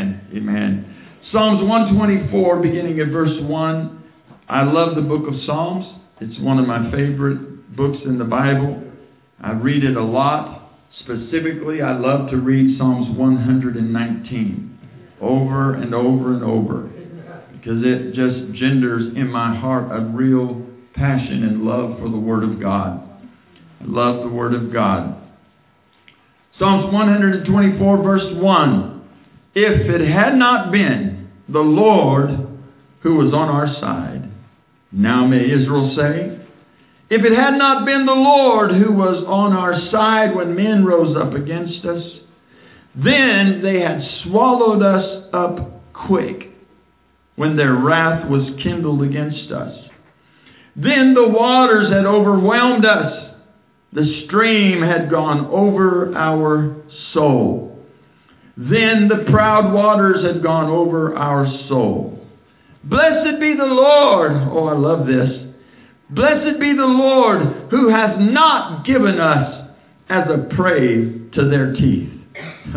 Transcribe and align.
Amen. 0.00 0.26
Amen. 0.34 0.96
Psalms 1.32 1.62
124, 1.68 2.60
beginning 2.60 2.98
at 3.00 3.08
verse 3.08 3.38
1. 3.42 4.02
I 4.48 4.62
love 4.64 4.96
the 4.96 5.02
book 5.02 5.28
of 5.28 5.34
Psalms. 5.46 5.86
It's 6.20 6.40
one 6.40 6.58
of 6.58 6.66
my 6.66 6.90
favorite 6.90 7.76
books 7.76 7.98
in 8.04 8.18
the 8.18 8.24
Bible. 8.24 8.82
I 9.40 9.52
read 9.52 9.84
it 9.84 9.96
a 9.96 10.02
lot. 10.02 10.72
Specifically, 11.00 11.82
I 11.82 11.96
love 11.96 12.30
to 12.30 12.36
read 12.36 12.76
Psalms 12.78 13.16
119 13.16 14.78
over 15.20 15.74
and 15.74 15.94
over 15.94 16.32
and 16.32 16.42
over 16.42 16.90
because 17.52 17.84
it 17.84 18.14
just 18.14 18.58
genders 18.58 19.14
in 19.14 19.28
my 19.28 19.54
heart 19.54 19.92
a 19.92 20.04
real 20.06 20.66
passion 20.94 21.44
and 21.44 21.62
love 21.62 21.98
for 21.98 22.08
the 22.08 22.18
Word 22.18 22.42
of 22.42 22.60
God. 22.60 23.06
I 23.80 23.84
love 23.84 24.22
the 24.22 24.34
Word 24.34 24.54
of 24.54 24.72
God. 24.72 25.16
Psalms 26.58 26.92
124, 26.92 28.02
verse 28.02 28.34
1. 28.36 28.99
If 29.54 29.88
it 29.88 30.08
had 30.08 30.36
not 30.36 30.70
been 30.70 31.30
the 31.48 31.60
Lord 31.60 32.30
who 33.02 33.16
was 33.16 33.34
on 33.34 33.48
our 33.48 33.66
side, 33.80 34.30
now 34.92 35.26
may 35.26 35.44
Israel 35.44 35.94
say, 35.96 36.36
if 37.10 37.24
it 37.24 37.36
had 37.36 37.54
not 37.54 37.84
been 37.84 38.06
the 38.06 38.12
Lord 38.12 38.70
who 38.70 38.92
was 38.92 39.24
on 39.26 39.52
our 39.52 39.80
side 39.90 40.34
when 40.34 40.54
men 40.54 40.84
rose 40.84 41.16
up 41.16 41.32
against 41.32 41.84
us, 41.84 42.04
then 42.94 43.60
they 43.62 43.80
had 43.80 44.02
swallowed 44.22 44.82
us 44.82 45.24
up 45.32 45.82
quick 45.92 46.50
when 47.34 47.56
their 47.56 47.74
wrath 47.74 48.28
was 48.28 48.48
kindled 48.62 49.02
against 49.02 49.50
us. 49.50 49.76
Then 50.76 51.14
the 51.14 51.28
waters 51.28 51.92
had 51.92 52.06
overwhelmed 52.06 52.84
us 52.84 53.30
the 53.92 54.24
stream 54.26 54.82
had 54.82 55.10
gone 55.10 55.46
over 55.46 56.14
our 56.14 56.76
soul. 57.12 57.69
Then 58.60 59.08
the 59.08 59.24
proud 59.30 59.72
waters 59.72 60.22
had 60.22 60.42
gone 60.42 60.68
over 60.68 61.16
our 61.16 61.46
soul. 61.66 62.20
Blessed 62.84 63.40
be 63.40 63.54
the 63.56 63.64
Lord. 63.64 64.32
Oh, 64.32 64.66
I 64.66 64.76
love 64.76 65.06
this. 65.06 65.30
Blessed 66.10 66.60
be 66.60 66.74
the 66.74 66.84
Lord 66.84 67.70
who 67.70 67.88
has 67.88 68.16
not 68.18 68.84
given 68.84 69.18
us 69.18 69.70
as 70.10 70.24
a 70.28 70.54
prey 70.54 71.30
to 71.32 71.48
their 71.48 71.72
teeth. 71.72 72.12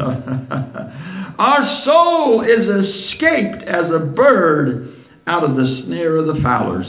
our 1.38 1.82
soul 1.84 2.46
is 2.48 2.86
escaped 2.86 3.64
as 3.64 3.92
a 3.92 4.00
bird 4.00 4.96
out 5.28 5.44
of 5.44 5.58
the 5.58 5.84
snare 5.86 6.16
of 6.16 6.28
the 6.28 6.42
fowlers. 6.42 6.88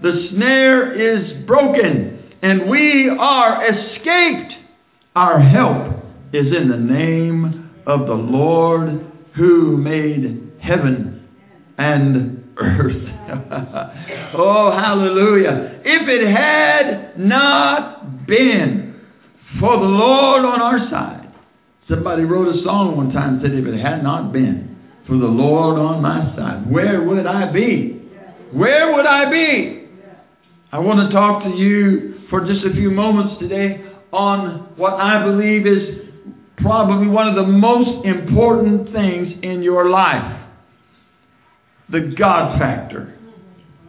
The 0.00 0.28
snare 0.30 0.94
is 0.94 1.46
broken 1.46 2.32
and 2.40 2.70
we 2.70 3.14
are 3.20 3.66
escaped. 3.66 4.54
Our 5.14 5.40
help 5.40 6.04
is 6.32 6.46
in 6.56 6.70
the 6.70 6.78
name 6.78 7.63
of 7.86 8.06
the 8.06 8.14
Lord 8.14 9.10
who 9.36 9.76
made 9.76 10.52
heaven 10.60 11.28
and 11.78 12.54
earth. 12.56 13.08
oh, 14.34 14.70
hallelujah. 14.72 15.80
If 15.84 16.08
it 16.08 16.30
had 16.30 17.18
not 17.18 18.26
been 18.26 19.00
for 19.60 19.76
the 19.76 19.84
Lord 19.84 20.44
on 20.44 20.60
our 20.60 20.78
side, 20.90 21.32
somebody 21.88 22.24
wrote 22.24 22.54
a 22.54 22.62
song 22.62 22.96
one 22.96 23.12
time 23.12 23.34
and 23.34 23.42
said, 23.42 23.52
if 23.52 23.66
it 23.66 23.80
had 23.80 24.02
not 24.02 24.32
been 24.32 24.78
for 25.06 25.16
the 25.16 25.26
Lord 25.26 25.78
on 25.78 26.00
my 26.00 26.34
side, 26.36 26.70
where 26.70 27.02
would 27.02 27.26
I 27.26 27.52
be? 27.52 28.02
Where 28.52 28.94
would 28.94 29.06
I 29.06 29.30
be? 29.30 29.88
I 30.72 30.78
want 30.78 31.08
to 31.08 31.14
talk 31.14 31.44
to 31.44 31.50
you 31.50 32.22
for 32.30 32.46
just 32.46 32.64
a 32.64 32.72
few 32.72 32.90
moments 32.90 33.40
today 33.40 33.84
on 34.12 34.72
what 34.76 34.94
I 34.94 35.24
believe 35.24 35.66
is 35.66 36.03
probably 36.58 37.08
one 37.08 37.28
of 37.28 37.34
the 37.34 37.50
most 37.50 38.04
important 38.04 38.92
things 38.92 39.34
in 39.42 39.62
your 39.62 39.88
life 39.88 40.40
the 41.90 42.14
God 42.18 42.58
factor. 42.58 43.14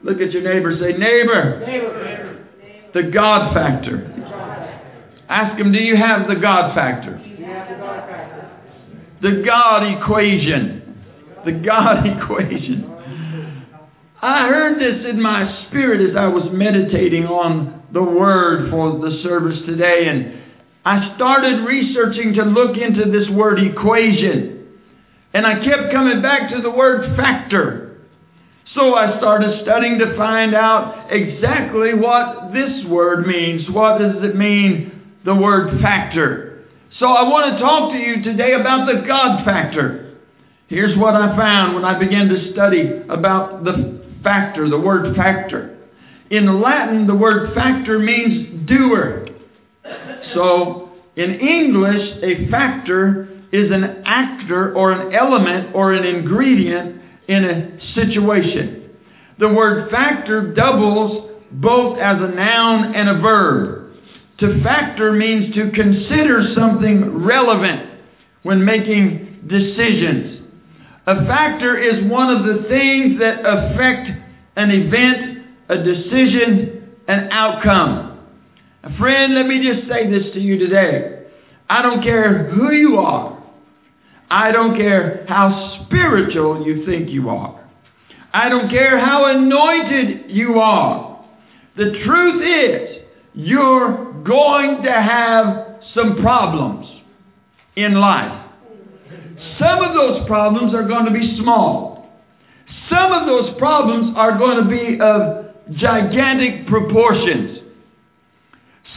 Look 0.03 0.19
at 0.19 0.31
your 0.31 0.41
neighbor 0.41 0.77
say, 0.79 0.97
Neighbor, 0.97 1.65
neighbor. 1.65 2.45
the 2.93 3.03
God 3.03 3.53
factor. 3.53 4.11
Ask 5.29 5.59
him, 5.59 5.71
Do 5.71 5.79
you 5.79 5.95
have 5.95 6.27
the 6.27 6.35
God 6.35 6.75
factor? 6.75 7.21
The 9.21 9.43
God 9.45 9.83
equation. 9.83 11.03
The 11.45 11.53
God 11.53 12.05
equation. 12.21 12.91
I 14.21 14.47
heard 14.47 14.79
this 14.79 15.05
in 15.09 15.21
my 15.21 15.65
spirit 15.67 16.09
as 16.09 16.15
I 16.15 16.27
was 16.27 16.43
meditating 16.51 17.25
on 17.25 17.83
the 17.93 18.03
word 18.03 18.69
for 18.71 18.99
the 18.99 19.21
service 19.23 19.59
today 19.65 20.07
and 20.07 20.41
I 20.85 21.15
started 21.15 21.65
researching 21.65 22.35
to 22.35 22.43
look 22.43 22.77
into 22.77 23.09
this 23.09 23.27
word 23.29 23.59
equation. 23.59 24.67
And 25.33 25.45
I 25.45 25.55
kept 25.65 25.91
coming 25.91 26.21
back 26.21 26.51
to 26.51 26.61
the 26.61 26.69
word 26.69 27.17
factor. 27.17 27.97
So 28.75 28.93
I 28.93 29.17
started 29.17 29.63
studying 29.63 29.99
to 29.99 30.15
find 30.15 30.53
out 30.53 31.07
exactly 31.09 31.93
what 31.93 32.53
this 32.53 32.85
word 32.85 33.25
means. 33.25 33.69
What 33.69 33.97
does 33.97 34.23
it 34.23 34.35
mean, 34.35 35.13
the 35.25 35.33
word 35.33 35.81
factor? 35.81 36.65
So 36.99 37.07
I 37.07 37.27
want 37.29 37.53
to 37.53 37.59
talk 37.59 37.91
to 37.91 37.97
you 37.97 38.23
today 38.23 38.53
about 38.53 38.85
the 38.85 39.05
God 39.07 39.43
factor. 39.43 40.17
Here's 40.67 40.97
what 40.97 41.15
I 41.15 41.35
found 41.35 41.75
when 41.75 41.83
I 41.83 41.97
began 41.99 42.29
to 42.29 42.51
study 42.53 43.01
about 43.09 43.63
the 43.63 44.01
factor, 44.23 44.69
the 44.69 44.79
word 44.79 45.15
factor. 45.15 45.77
In 46.29 46.61
Latin, 46.61 47.07
the 47.07 47.15
word 47.15 47.53
factor 47.53 47.99
means 47.99 48.67
doer. 48.67 49.24
So, 50.33 50.89
in 51.15 51.39
English, 51.39 52.23
a 52.23 52.49
factor 52.49 53.29
is 53.51 53.71
an 53.71 54.03
actor 54.05 54.73
or 54.73 54.91
an 54.91 55.13
element 55.13 55.75
or 55.75 55.93
an 55.93 56.03
ingredient 56.03 57.01
in 57.27 57.45
a 57.45 57.93
situation. 57.93 58.89
The 59.39 59.49
word 59.49 59.91
factor 59.91 60.53
doubles 60.53 61.31
both 61.51 61.99
as 61.99 62.17
a 62.17 62.35
noun 62.35 62.95
and 62.95 63.09
a 63.09 63.21
verb. 63.21 63.93
To 64.39 64.63
factor 64.63 65.13
means 65.13 65.55
to 65.55 65.71
consider 65.71 66.53
something 66.55 67.23
relevant 67.23 67.91
when 68.43 68.65
making 68.65 69.47
decisions. 69.47 70.41
A 71.07 71.25
factor 71.25 71.77
is 71.77 72.09
one 72.09 72.35
of 72.35 72.45
the 72.45 72.67
things 72.67 73.19
that 73.19 73.39
affect 73.45 74.09
an 74.57 74.71
event 74.71 75.35
a 75.69 75.77
decision, 75.83 76.95
an 77.07 77.29
outcome. 77.31 78.14
Friend, 78.99 79.33
let 79.33 79.47
me 79.47 79.67
just 79.67 79.89
say 79.89 80.09
this 80.09 80.31
to 80.33 80.39
you 80.39 80.59
today. 80.59 81.25
I 81.67 81.81
don't 81.81 82.03
care 82.03 82.49
who 82.51 82.71
you 82.71 82.97
are. 82.97 83.43
I 84.29 84.51
don't 84.51 84.75
care 84.77 85.25
how 85.27 85.85
spiritual 85.85 86.65
you 86.65 86.85
think 86.85 87.09
you 87.09 87.29
are. 87.29 87.67
I 88.31 88.49
don't 88.49 88.69
care 88.69 88.99
how 88.99 89.25
anointed 89.25 90.29
you 90.29 90.59
are. 90.59 91.25
The 91.77 91.99
truth 92.05 92.43
is, 92.43 93.05
you're 93.33 94.13
going 94.23 94.83
to 94.83 94.91
have 94.91 95.81
some 95.93 96.17
problems 96.21 96.87
in 97.75 97.95
life. 97.95 98.45
Some 99.59 99.81
of 99.81 99.93
those 99.93 100.27
problems 100.27 100.73
are 100.73 100.87
going 100.87 101.05
to 101.05 101.11
be 101.11 101.37
small. 101.41 102.09
Some 102.89 103.11
of 103.11 103.25
those 103.25 103.57
problems 103.57 104.13
are 104.15 104.37
going 104.37 104.63
to 104.63 104.69
be 104.69 104.99
of 105.01 105.75
gigantic 105.77 106.67
proportions. 106.67 107.59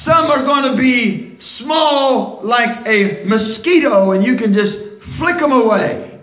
Some 0.04 0.31
are 0.31 0.44
going 0.44 0.70
to 0.70 0.76
be 0.76 1.38
small 1.59 2.41
like 2.44 2.86
a 2.86 3.25
mosquito 3.25 4.12
and 4.12 4.25
you 4.25 4.36
can 4.36 4.54
just 4.54 4.76
flick 5.19 5.38
them 5.38 5.53
away. 5.53 6.20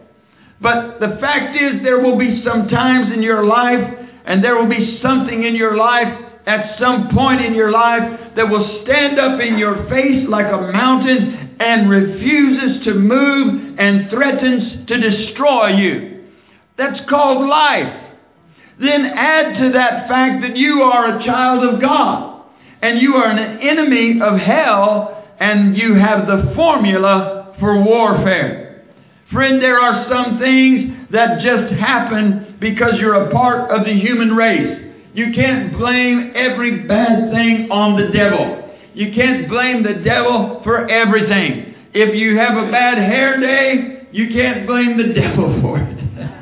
But 0.61 0.99
the 0.99 1.17
fact 1.19 1.55
is 1.55 1.83
there 1.83 1.99
will 1.99 2.17
be 2.17 2.43
some 2.45 2.69
times 2.69 3.13
in 3.13 3.21
your 3.21 3.45
life 3.45 3.83
and 4.25 4.43
there 4.43 4.55
will 4.55 4.69
be 4.69 4.99
something 5.01 5.43
in 5.43 5.55
your 5.55 5.75
life 5.75 6.07
at 6.47 6.79
some 6.79 7.09
point 7.09 7.41
in 7.41 7.53
your 7.53 7.71
life 7.71 8.35
that 8.35 8.49
will 8.49 8.83
stand 8.83 9.19
up 9.19 9.39
in 9.41 9.57
your 9.57 9.87
face 9.89 10.27
like 10.29 10.45
a 10.45 10.71
mountain 10.71 11.55
and 11.59 11.89
refuses 11.89 12.83
to 12.85 12.93
move 12.93 13.77
and 13.79 14.09
threatens 14.09 14.87
to 14.87 14.99
destroy 14.99 15.69
you. 15.69 16.25
That's 16.77 16.99
called 17.09 17.47
life. 17.47 18.03
Then 18.79 19.05
add 19.05 19.57
to 19.59 19.71
that 19.73 20.07
fact 20.07 20.41
that 20.41 20.57
you 20.57 20.81
are 20.81 21.17
a 21.17 21.25
child 21.25 21.63
of 21.63 21.81
God 21.81 22.34
and 22.85 23.01
you 23.01 23.15
are 23.15 23.31
an 23.31 23.61
enemy 23.61 24.21
of 24.21 24.37
hell 24.37 25.23
and 25.39 25.75
you 25.75 25.95
have 25.95 26.27
the 26.27 26.53
formula 26.55 27.55
for 27.59 27.83
warfare. 27.83 28.85
Friend, 29.31 29.59
there 29.59 29.79
are 29.79 30.05
some 30.07 30.37
things 30.37 31.09
that 31.11 31.41
just 31.41 31.73
happen 31.73 32.57
because 32.59 32.93
you're 32.99 33.27
a 33.27 33.31
part 33.31 33.71
of 33.71 33.87
the 33.87 33.93
human 33.93 34.35
race. 34.35 34.93
You 35.15 35.33
can't 35.33 35.75
blame 35.75 36.33
every 36.35 36.85
bad 36.87 37.31
thing 37.31 37.71
on 37.71 37.99
the 37.99 38.13
devil. 38.15 38.69
You 38.93 39.11
can't 39.15 39.49
blame 39.49 39.81
the 39.81 40.03
devil 40.03 40.61
for 40.63 40.87
everything. 40.87 41.73
If 41.91 42.13
you 42.13 42.37
have 42.37 42.55
a 42.55 42.69
bad 42.69 42.99
hair 42.99 43.39
day, 43.39 44.07
you 44.11 44.27
can't 44.29 44.67
blame 44.67 44.95
the 44.95 45.11
devil 45.19 45.59
for 45.59 45.79
it. 45.79 45.95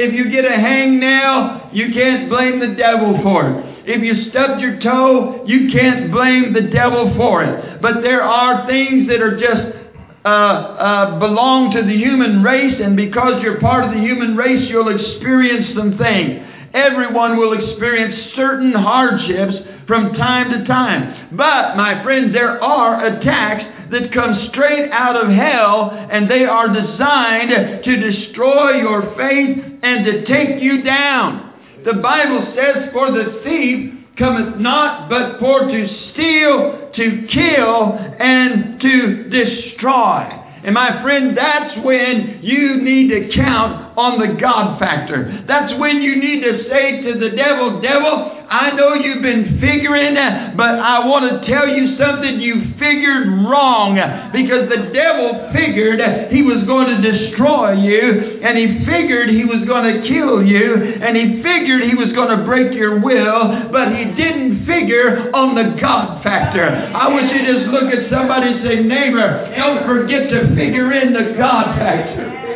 If 0.00 0.14
you 0.14 0.30
get 0.30 0.44
a 0.44 0.50
hangnail, 0.50 1.74
you 1.74 1.92
can't 1.92 2.28
blame 2.28 2.60
the 2.60 2.76
devil 2.76 3.18
for 3.20 3.50
it. 3.50 3.77
If 3.88 4.04
you 4.04 4.28
stubbed 4.28 4.60
your 4.60 4.78
toe, 4.80 5.44
you 5.46 5.72
can't 5.72 6.12
blame 6.12 6.52
the 6.52 6.68
devil 6.68 7.14
for 7.16 7.42
it. 7.42 7.80
But 7.80 8.02
there 8.02 8.22
are 8.22 8.66
things 8.66 9.08
that 9.08 9.22
are 9.22 9.40
just 9.40 9.78
uh, 10.26 10.28
uh, 10.28 11.18
belong 11.18 11.72
to 11.72 11.80
the 11.80 11.96
human 11.96 12.42
race, 12.42 12.76
and 12.82 12.94
because 12.94 13.40
you're 13.42 13.58
part 13.60 13.84
of 13.84 13.92
the 13.94 14.00
human 14.00 14.36
race, 14.36 14.68
you'll 14.68 14.92
experience 14.94 15.74
some 15.74 15.96
things. 15.96 16.44
Everyone 16.74 17.38
will 17.38 17.56
experience 17.56 18.36
certain 18.36 18.74
hardships 18.74 19.54
from 19.86 20.12
time 20.12 20.50
to 20.52 20.66
time. 20.68 21.34
But, 21.34 21.80
my 21.80 22.04
friends, 22.04 22.34
there 22.34 22.62
are 22.62 23.06
attacks 23.06 23.64
that 23.90 24.12
come 24.12 24.50
straight 24.52 24.90
out 24.92 25.16
of 25.16 25.32
hell, 25.32 25.96
and 26.12 26.30
they 26.30 26.44
are 26.44 26.68
designed 26.68 27.84
to 27.84 27.96
destroy 27.96 28.84
your 28.84 29.16
faith 29.16 29.80
and 29.82 30.04
to 30.04 30.26
take 30.26 30.62
you 30.62 30.82
down. 30.82 31.47
The 31.88 31.94
Bible 31.94 32.52
says, 32.54 32.92
For 32.92 33.10
the 33.12 33.40
thief 33.42 33.94
cometh 34.18 34.60
not 34.60 35.08
but 35.08 35.40
for 35.40 35.60
to 35.60 35.88
steal, 36.12 36.90
to 36.94 37.26
kill, 37.32 37.98
and 38.20 38.78
to 38.78 39.30
destroy. 39.30 40.28
And 40.64 40.74
my 40.74 41.00
friend, 41.00 41.34
that's 41.34 41.82
when 41.82 42.40
you 42.42 42.82
need 42.82 43.08
to 43.08 43.34
count 43.34 43.87
on 43.98 44.22
the 44.22 44.38
God 44.40 44.78
factor. 44.78 45.42
That's 45.50 45.74
when 45.74 46.00
you 46.00 46.14
need 46.14 46.46
to 46.46 46.70
say 46.70 47.02
to 47.02 47.18
the 47.18 47.34
devil, 47.34 47.82
Devil, 47.82 48.38
I 48.48 48.70
know 48.72 48.94
you've 48.94 49.20
been 49.20 49.60
figuring, 49.60 50.14
but 50.56 50.80
I 50.80 51.04
want 51.04 51.28
to 51.28 51.44
tell 51.44 51.68
you 51.68 51.98
something 51.98 52.40
you 52.40 52.72
figured 52.80 53.28
wrong 53.44 54.00
because 54.32 54.72
the 54.72 54.88
devil 54.94 55.50
figured 55.52 56.00
he 56.32 56.40
was 56.40 56.64
going 56.64 56.88
to 56.88 56.98
destroy 57.02 57.76
you, 57.76 58.40
and 58.40 58.56
he 58.56 58.86
figured 58.88 59.28
he 59.28 59.44
was 59.44 59.66
going 59.68 59.84
to 59.84 60.00
kill 60.08 60.40
you, 60.40 60.96
and 61.02 61.12
he 61.12 61.42
figured 61.44 61.84
he 61.84 61.98
was 61.98 62.14
going 62.16 62.32
to 62.32 62.46
break 62.48 62.72
your 62.72 63.02
will, 63.04 63.68
but 63.68 63.92
he 63.92 64.16
didn't 64.16 64.64
figure 64.64 65.28
on 65.36 65.52
the 65.52 65.76
God 65.76 66.22
factor. 66.22 66.64
I 66.64 67.12
wish 67.12 67.28
you 67.28 67.44
just 67.44 67.68
look 67.68 67.92
at 67.92 68.08
somebody 68.08 68.54
and 68.54 68.64
say, 68.64 68.80
Neighbor, 68.80 69.52
don't 69.58 69.84
forget 69.84 70.30
to 70.30 70.54
figure 70.56 70.88
in 70.94 71.12
the 71.12 71.36
God 71.36 71.76
factor. 71.76 72.47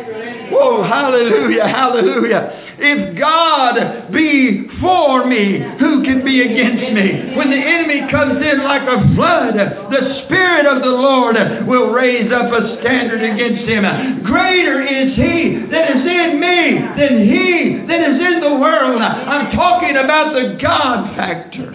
Whoa, 0.53 0.83
hallelujah, 0.83 1.65
hallelujah. 1.65 2.75
If 2.77 3.17
God 3.17 4.13
be 4.13 4.69
for 4.79 5.25
me, 5.25 5.57
who 5.79 6.03
can 6.05 6.23
be 6.23 6.45
against 6.45 6.93
me? 6.93 7.33
When 7.33 7.49
the 7.49 7.57
enemy 7.57 8.05
comes 8.11 8.37
in 8.37 8.61
like 8.61 8.85
a 8.85 9.01
flood, 9.17 9.57
the 9.89 10.23
Spirit 10.25 10.69
of 10.69 10.83
the 10.85 10.93
Lord 10.93 11.35
will 11.65 11.89
raise 11.89 12.31
up 12.31 12.53
a 12.53 12.77
standard 12.81 13.23
against 13.25 13.65
him. 13.65 13.81
Greater 14.23 14.81
is 14.85 15.15
he 15.17 15.65
that 15.73 15.89
is 15.97 16.05
in 16.05 16.37
me 16.37 16.77
than 17.01 17.13
he 17.25 17.85
that 17.89 18.01
is 18.13 18.21
in 18.21 18.39
the 18.41 18.53
world. 18.61 19.01
I'm 19.01 19.55
talking 19.57 19.97
about 19.97 20.33
the 20.33 20.57
God 20.61 21.15
factor. 21.17 21.73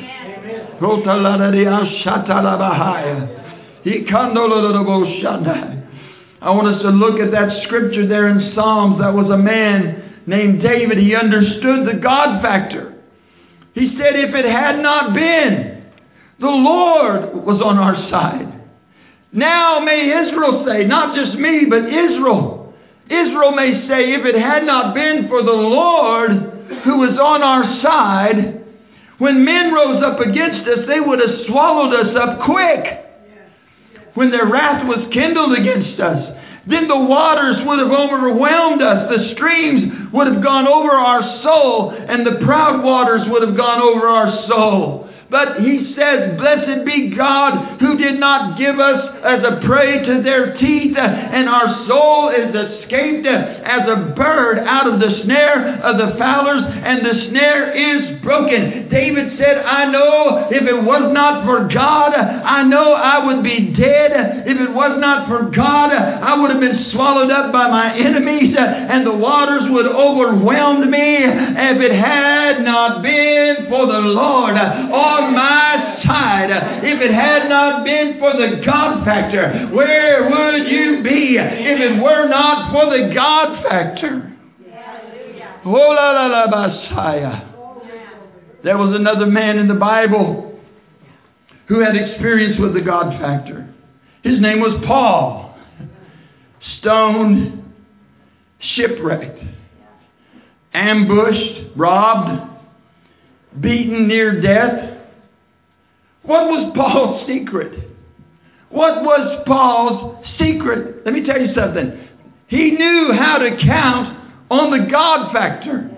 I 6.40 6.50
want 6.50 6.69
us 6.69 6.82
to 6.82 6.90
look 6.90 7.20
at 7.20 7.32
that 7.32 7.64
scripture 7.64 8.06
there 8.06 8.29
in 8.29 8.52
Psalms. 8.55 9.00
That 9.00 9.12
was 9.12 9.31
a 9.31 9.37
man 9.37 10.23
named 10.29 10.62
David, 10.62 10.99
he 10.99 11.17
understood 11.17 11.88
the 11.88 11.99
God 12.02 12.43
factor. 12.43 12.94
He 13.73 13.96
said, 13.96 14.14
if 14.14 14.35
it 14.35 14.44
had 14.44 14.79
not 14.81 15.14
been, 15.14 15.87
the 16.38 16.46
Lord 16.46 17.46
was 17.46 17.62
on 17.64 17.79
our 17.79 17.96
side. 18.11 18.55
Now 19.32 19.81
may 19.81 20.12
Israel 20.12 20.64
say, 20.69 20.85
not 20.85 21.17
just 21.17 21.35
me, 21.38 21.64
but 21.69 21.88
Israel. 21.88 22.75
Israel 23.06 23.52
may 23.52 23.88
say, 23.88 24.12
if 24.12 24.26
it 24.26 24.38
had 24.38 24.64
not 24.64 24.94
been 24.94 25.29
for 25.29 25.43
the 25.43 25.50
Lord 25.50 26.31
who 26.85 26.99
was 26.99 27.19
on 27.19 27.43
our 27.43 27.81
side, 27.82 28.64
when 29.19 29.44
men 29.44 29.73
rose 29.73 30.02
up 30.05 30.20
against 30.20 30.69
us, 30.69 30.87
they 30.87 31.00
would 31.00 31.19
have 31.20 31.46
swallowed 31.46 31.94
us 31.94 32.14
up 32.17 32.44
quick. 32.44 33.08
When 34.19 34.32
their 34.32 34.47
wrath 34.50 34.85
was 34.85 35.06
kindled 35.15 35.56
against 35.56 36.00
us, 36.00 36.19
then 36.67 36.88
the 36.88 36.99
waters 36.99 37.55
would 37.65 37.79
have 37.79 37.94
overwhelmed 37.94 38.82
us. 38.82 39.15
The 39.15 39.32
streams 39.37 40.12
would 40.12 40.26
have 40.26 40.43
gone 40.43 40.67
over 40.67 40.91
our 40.91 41.23
soul, 41.44 41.94
and 41.94 42.26
the 42.26 42.44
proud 42.44 42.82
waters 42.82 43.23
would 43.29 43.47
have 43.47 43.56
gone 43.56 43.81
over 43.81 44.09
our 44.09 44.44
soul. 44.49 45.08
But 45.31 45.61
he 45.61 45.93
says, 45.95 46.39
Blessed 46.39 46.87
be 46.87 47.13
God 47.15 47.79
who 47.81 47.99
did 47.99 48.19
not 48.19 48.57
give 48.57 48.81
us 48.81 49.15
as 49.23 49.45
a 49.45 49.61
prey 49.67 50.01
to 50.07 50.23
their 50.23 50.57
teeth, 50.57 50.97
and 50.97 51.49
our 51.49 51.85
soul 51.87 52.31
is 52.31 52.49
escaped 52.49 53.27
as 53.27 53.83
a 53.89 54.15
bird 54.17 54.59
out 54.65 54.89
of 54.89 55.01
the 55.01 55.21
snare 55.25 55.85
of 55.85 55.99
the 55.99 56.17
fowlers, 56.19 56.63
and 56.65 57.05
the 57.05 57.29
snare 57.29 57.77
is 57.77 58.23
broken. 58.23 58.89
David 58.89 59.37
said, 59.37 59.59
I 59.59 59.91
know 59.93 60.49
if 60.51 60.63
it 60.63 60.83
was 60.83 61.13
not 61.13 61.45
for 61.45 61.69
God, 61.69 62.15
I 62.15 62.63
know 62.65 62.95
I 62.95 63.27
would 63.27 63.45
be 63.45 63.75
dead. 63.77 64.49
If 64.49 64.59
it 64.59 64.73
was 64.73 64.97
not 64.99 65.29
for 65.29 65.51
God, 65.51 65.93
I 65.93 66.41
would 66.41 66.51
have 66.51 66.61
been 66.61 66.89
swallowed 66.93 67.31
up 67.31 67.53
by 67.53 67.69
my 67.69 67.95
enemies, 67.95 68.57
and 68.57 69.07
the 69.07 69.15
waters 69.15 69.69
would 69.69 69.87
overwhelm 69.87 70.91
me. 70.91 71.21
If 71.21 71.83
it 71.85 71.93
had 71.93 72.65
not 72.65 73.03
been 73.03 73.67
for 73.69 73.85
the 73.87 74.01
Lord, 74.01 74.57
on 75.19 75.35
my 75.35 76.03
side. 76.06 76.50
If 76.85 77.00
it 77.00 77.12
had 77.12 77.49
not 77.49 77.85
been 77.85 78.19
for 78.19 78.32
the 78.32 78.62
God 78.65 79.05
factor, 79.05 79.69
where 79.73 80.29
would 80.29 80.69
you 80.69 81.03
be 81.03 81.37
if 81.38 81.81
it 81.81 82.03
were 82.03 82.29
not 82.29 82.73
for 82.73 82.87
the 82.87 83.12
God 83.15 83.62
factor? 83.62 84.37
Oh, 85.65 85.70
la, 85.70 86.12
la, 86.12 86.26
la, 86.26 86.47
Messiah. 86.47 87.49
There 88.65 88.79
was 88.79 88.97
another 88.97 89.26
man 89.26 89.59
in 89.59 89.69
the 89.69 89.75
Bible 89.75 90.59
who 91.67 91.81
had 91.81 91.94
experience 91.97 92.59
with 92.59 92.75
the 92.75 92.81
God 92.81 93.21
factor. 93.21 93.73
His 94.23 94.41
name 94.41 94.61
was 94.61 94.82
Paul. 94.87 95.56
Stoned, 96.81 97.62
shipwrecked, 98.75 99.38
ambushed, 100.75 101.76
robbed, 101.76 102.49
beaten 103.61 104.09
near 104.09 104.41
death. 104.41 104.98
What 106.29 106.49
was 106.49 106.73
Paul's 106.77 107.27
secret? 107.27 107.89
What 108.69 109.03
was 109.03 109.45
Paul's 109.47 110.27
secret? 110.39 111.07
Let 111.07 111.15
me 111.15 111.25
tell 111.25 111.41
you 111.41 111.55
something. 111.55 112.07
He 112.49 112.73
knew 112.73 113.13
how 113.19 113.39
to 113.39 113.57
count 113.65 114.31
on 114.51 114.71
the 114.71 114.91
God 114.91 115.33
factor. 115.33 115.91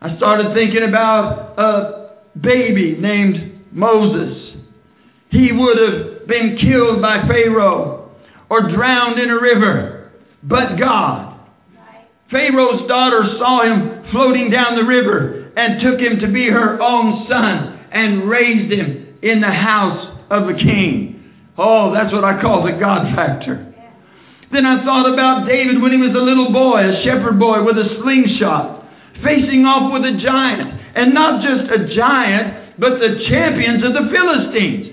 I 0.00 0.16
started 0.16 0.54
thinking 0.54 0.84
about 0.84 1.58
a 1.58 2.38
baby 2.38 2.98
named 3.00 3.64
Moses. 3.72 4.54
He 5.30 5.50
would 5.50 5.76
have 5.76 6.28
been 6.28 6.56
killed 6.60 7.02
by 7.02 7.26
Pharaoh 7.26 8.12
or 8.48 8.70
drowned 8.70 9.18
in 9.18 9.28
a 9.28 9.40
river, 9.40 10.12
but 10.44 10.76
God. 10.76 11.36
Pharaoh's 12.30 12.86
daughter 12.86 13.24
saw 13.38 13.64
him 13.64 14.04
floating 14.12 14.50
down 14.50 14.76
the 14.76 14.84
river 14.84 15.50
and 15.56 15.80
took 15.80 15.98
him 15.98 16.20
to 16.20 16.28
be 16.28 16.48
her 16.48 16.80
own 16.80 17.26
son 17.28 17.78
and 17.92 18.28
raised 18.28 18.72
him 18.72 18.99
in 19.22 19.40
the 19.40 19.50
house 19.50 20.16
of 20.30 20.46
the 20.46 20.54
king. 20.54 21.32
Oh, 21.56 21.92
that's 21.92 22.12
what 22.12 22.24
I 22.24 22.40
call 22.40 22.64
the 22.64 22.72
God 22.72 23.14
factor. 23.14 23.66
Then 24.52 24.66
I 24.66 24.84
thought 24.84 25.12
about 25.12 25.46
David 25.46 25.80
when 25.80 25.92
he 25.92 25.98
was 25.98 26.14
a 26.14 26.24
little 26.24 26.52
boy, 26.52 26.80
a 26.80 27.02
shepherd 27.04 27.38
boy 27.38 27.62
with 27.62 27.78
a 27.78 28.00
slingshot, 28.02 28.84
facing 29.22 29.64
off 29.64 29.92
with 29.92 30.02
a 30.04 30.18
giant. 30.18 30.80
And 30.96 31.14
not 31.14 31.42
just 31.42 31.70
a 31.70 31.94
giant, 31.94 32.80
but 32.80 32.98
the 32.98 33.24
champions 33.28 33.84
of 33.84 33.92
the 33.92 34.10
Philistines. 34.10 34.88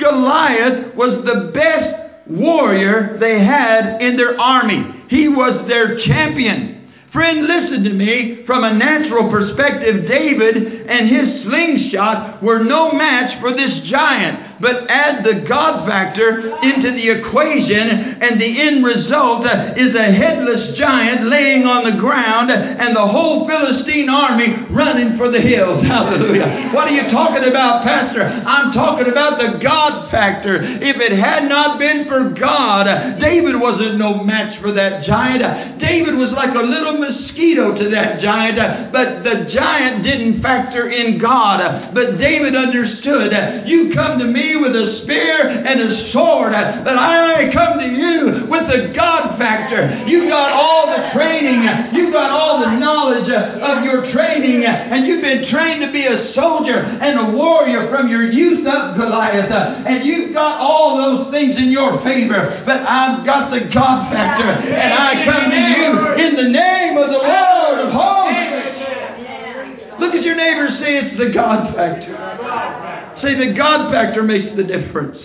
Goliath 0.00 0.94
was 0.96 1.24
the 1.24 1.52
best 1.54 2.28
warrior 2.28 3.18
they 3.20 3.44
had 3.44 4.00
in 4.00 4.16
their 4.16 4.40
army. 4.40 5.04
He 5.08 5.28
was 5.28 5.68
their 5.68 6.00
champion. 6.04 6.73
Friend, 7.14 7.46
listen 7.46 7.84
to 7.84 7.90
me. 7.90 8.42
From 8.44 8.64
a 8.64 8.74
natural 8.74 9.30
perspective, 9.30 10.08
David 10.08 10.90
and 10.90 11.08
his 11.08 11.44
slingshot 11.44 12.42
were 12.42 12.64
no 12.64 12.90
match 12.90 13.40
for 13.40 13.52
this 13.52 13.88
giant 13.88 14.53
but 14.60 14.88
add 14.88 15.24
the 15.24 15.46
God 15.48 15.86
factor 15.88 16.54
into 16.62 16.92
the 16.92 17.10
equation, 17.10 18.22
and 18.22 18.40
the 18.40 18.52
end 18.60 18.84
result 18.84 19.46
is 19.76 19.94
a 19.94 20.08
headless 20.12 20.76
giant 20.78 21.26
laying 21.26 21.64
on 21.64 21.84
the 21.84 21.98
ground 21.98 22.50
and 22.50 22.94
the 22.94 23.06
whole 23.06 23.46
Philistine 23.48 24.08
army 24.08 24.54
running 24.70 25.16
for 25.18 25.30
the 25.30 25.40
hills. 25.40 25.84
Hallelujah. 25.86 26.70
What 26.72 26.88
are 26.88 26.94
you 26.94 27.10
talking 27.10 27.44
about, 27.48 27.84
Pastor? 27.84 28.22
I'm 28.22 28.72
talking 28.72 29.10
about 29.10 29.38
the 29.38 29.58
God 29.62 30.10
factor. 30.10 30.62
If 30.62 30.96
it 31.00 31.18
had 31.18 31.48
not 31.48 31.78
been 31.78 32.06
for 32.06 32.30
God, 32.38 32.86
David 33.20 33.58
wasn't 33.58 33.98
no 33.98 34.22
match 34.22 34.60
for 34.60 34.72
that 34.72 35.04
giant. 35.04 35.80
David 35.80 36.14
was 36.14 36.30
like 36.30 36.54
a 36.54 36.62
little 36.62 36.98
mosquito 36.98 37.74
to 37.74 37.90
that 37.90 38.20
giant, 38.20 38.92
but 38.92 39.24
the 39.24 39.50
giant 39.52 40.04
didn't 40.04 40.42
factor 40.42 40.90
in 40.90 41.18
God. 41.18 41.94
But 41.94 42.18
David 42.18 42.54
understood, 42.54 43.32
you 43.66 43.92
come 43.94 44.18
to 44.18 44.24
me 44.24 44.43
with 44.52 44.76
a 44.76 45.00
spear 45.02 45.48
and 45.48 45.80
a 45.80 46.12
sword, 46.12 46.52
uh, 46.52 46.84
but 46.84 46.96
I 46.96 47.48
come 47.52 47.80
to 47.80 47.88
you 47.88 48.44
with 48.52 48.68
the 48.68 48.92
God 48.92 49.38
factor. 49.40 50.04
You've 50.04 50.28
got 50.28 50.52
all 50.52 50.92
the 50.92 51.08
training. 51.16 51.64
Uh, 51.64 51.88
you've 51.92 52.12
got 52.12 52.28
all 52.30 52.60
the 52.60 52.76
knowledge 52.76 53.30
uh, 53.32 53.64
of 53.64 53.84
your 53.84 54.12
training, 54.12 54.64
and 54.68 55.06
you've 55.06 55.22
been 55.24 55.48
trained 55.48 55.80
to 55.80 55.90
be 55.90 56.04
a 56.04 56.34
soldier 56.34 56.76
and 56.76 57.18
a 57.18 57.26
warrior 57.32 57.88
from 57.88 58.08
your 58.08 58.30
youth 58.30 58.66
up, 58.66 58.96
Goliath. 58.96 59.50
And 59.50 60.04
you've 60.04 60.34
got 60.34 60.60
all 60.60 61.00
those 61.00 61.32
things 61.32 61.56
in 61.56 61.72
your 61.72 62.02
favor. 62.04 62.62
But 62.66 62.84
I've 62.84 63.24
got 63.24 63.50
the 63.50 63.72
God 63.72 64.12
factor, 64.12 64.50
and 64.50 64.92
I 64.92 65.24
come 65.24 65.48
to 65.48 65.56
you 65.56 65.88
in 66.28 66.36
the 66.36 66.48
name 66.52 66.96
of 67.00 67.08
the 67.08 67.22
Lord 67.24 67.80
of 67.80 67.92
hosts. 67.96 68.74
Look 70.00 70.14
at 70.14 70.22
your 70.22 70.34
neighbor 70.36 70.68
say 70.80 70.98
it's 70.98 71.16
the 71.18 71.32
God 71.32 71.74
factor. 71.74 72.83
Say 73.24 73.38
the 73.38 73.54
God 73.56 73.90
factor 73.90 74.22
makes 74.22 74.54
the 74.54 74.64
difference. 74.64 75.16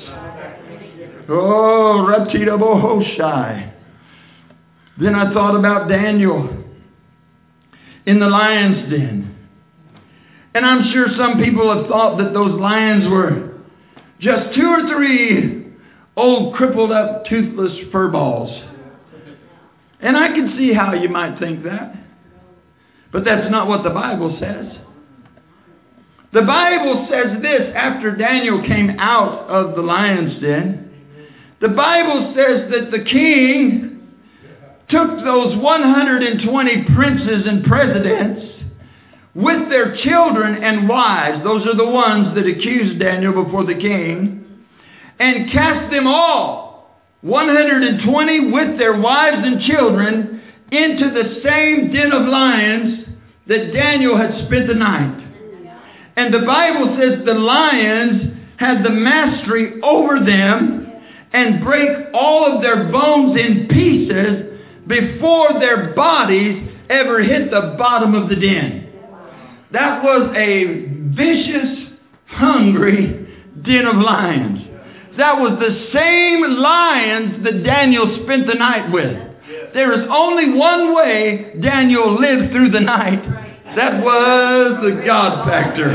Oh, 1.27 2.08
Ratita 2.08 2.58
Bohoshai. 2.58 3.74
Then 5.01 5.15
I 5.15 5.34
thought 5.34 5.58
about 5.58 5.89
Daniel 5.89 6.50
in 8.06 8.20
the 8.20 8.27
lion's 8.27 8.89
den. 8.89 9.36
And 10.53 10.65
I'm 10.65 10.94
sure 10.94 11.08
some 11.18 11.44
people 11.44 11.75
have 11.75 11.88
thought 11.88 12.18
that 12.20 12.34
those 12.34 12.58
lions 12.60 13.10
were 13.10 13.60
just 14.20 14.56
two 14.56 14.65
or 14.65 14.88
three 14.88 15.74
old, 16.15 16.56
crippled 16.56 16.91
up, 16.91 17.25
toothless 17.25 17.74
fur 17.91 18.10
balls. 18.10 18.50
And 20.00 20.15
I 20.15 20.29
can 20.29 20.56
see 20.58 20.74
how 20.74 20.94
you 20.94 21.10
might 21.10 21.38
think 21.38 21.65
that. 21.65 21.96
But 23.12 23.25
that's 23.25 23.51
not 23.51 23.68
what 23.68 23.84
the 23.84 23.89
Bible 23.89 24.38
says. 24.39 24.68
The 26.31 26.41
Bible 26.43 27.07
says 27.09 27.41
this 27.41 27.74
after 27.75 28.15
Daniel 28.15 28.62
came 28.62 29.00
out 29.00 29.50
of 29.50 29.75
the 29.75 29.81
lion's 29.81 30.39
den. 30.41 30.91
The 31.59 31.69
Bible 31.69 32.33
says 32.36 32.71
that 32.71 32.91
the 32.91 33.03
king 33.03 33.89
took 34.89 35.24
those 35.24 35.57
120 35.57 36.83
princes 36.95 37.48
and 37.48 37.63
presidents 37.65 38.59
with 39.36 39.69
their 39.69 39.95
children 40.03 40.63
and 40.63 40.89
wives, 40.89 41.43
those 41.43 41.65
are 41.65 41.75
the 41.75 41.89
ones 41.89 42.36
that 42.36 42.48
accused 42.48 43.00
Daniel 43.00 43.43
before 43.43 43.65
the 43.65 43.75
king, 43.75 44.65
and 45.19 45.51
cast 45.51 45.91
them 45.91 46.07
all, 46.07 47.00
120 47.21 48.51
with 48.51 48.77
their 48.77 49.00
wives 49.00 49.38
and 49.39 49.62
children, 49.62 50.41
into 50.71 51.09
the 51.12 51.41
same 51.43 51.91
den 51.93 52.12
of 52.12 52.27
lions 52.27 53.05
that 53.48 53.74
Daniel 53.74 54.17
had 54.17 54.45
spent 54.45 54.67
the 54.67 54.74
night. 54.74 55.18
And 56.19 56.33
the 56.33 56.39
Bible 56.39 56.97
says 56.99 57.23
the 57.23 57.33
lions 57.33 58.35
had 58.57 58.83
the 58.83 58.89
mastery 58.89 59.81
over 59.81 60.19
them 60.19 60.91
and 61.31 61.63
break 61.63 62.13
all 62.13 62.53
of 62.53 62.61
their 62.61 62.91
bones 62.91 63.39
in 63.39 63.69
pieces 63.69 64.59
before 64.85 65.61
their 65.61 65.93
bodies 65.93 66.69
ever 66.89 67.23
hit 67.23 67.51
the 67.51 67.75
bottom 67.77 68.15
of 68.15 68.27
the 68.27 68.35
den. 68.35 68.91
That 69.71 70.03
was 70.03 70.35
a 70.35 70.88
vicious, 71.15 71.93
hungry 72.27 73.25
den 73.63 73.85
of 73.85 73.95
lions. 73.95 74.59
That 75.15 75.39
was 75.39 75.57
the 75.57 75.88
same 75.93 76.41
lions 76.59 77.45
that 77.45 77.63
Daniel 77.63 78.19
spent 78.25 78.45
the 78.45 78.55
night 78.55 78.91
with. 78.91 79.73
There 79.73 79.93
is 79.93 80.05
only 80.11 80.49
one 80.51 80.93
way 80.93 81.55
Daniel 81.61 82.19
lived 82.19 82.51
through 82.51 82.71
the 82.71 82.81
night. 82.81 83.23
That 83.79 84.03
was 84.03 84.83
the 84.83 85.05
God 85.07 85.48
factor. 85.48 85.88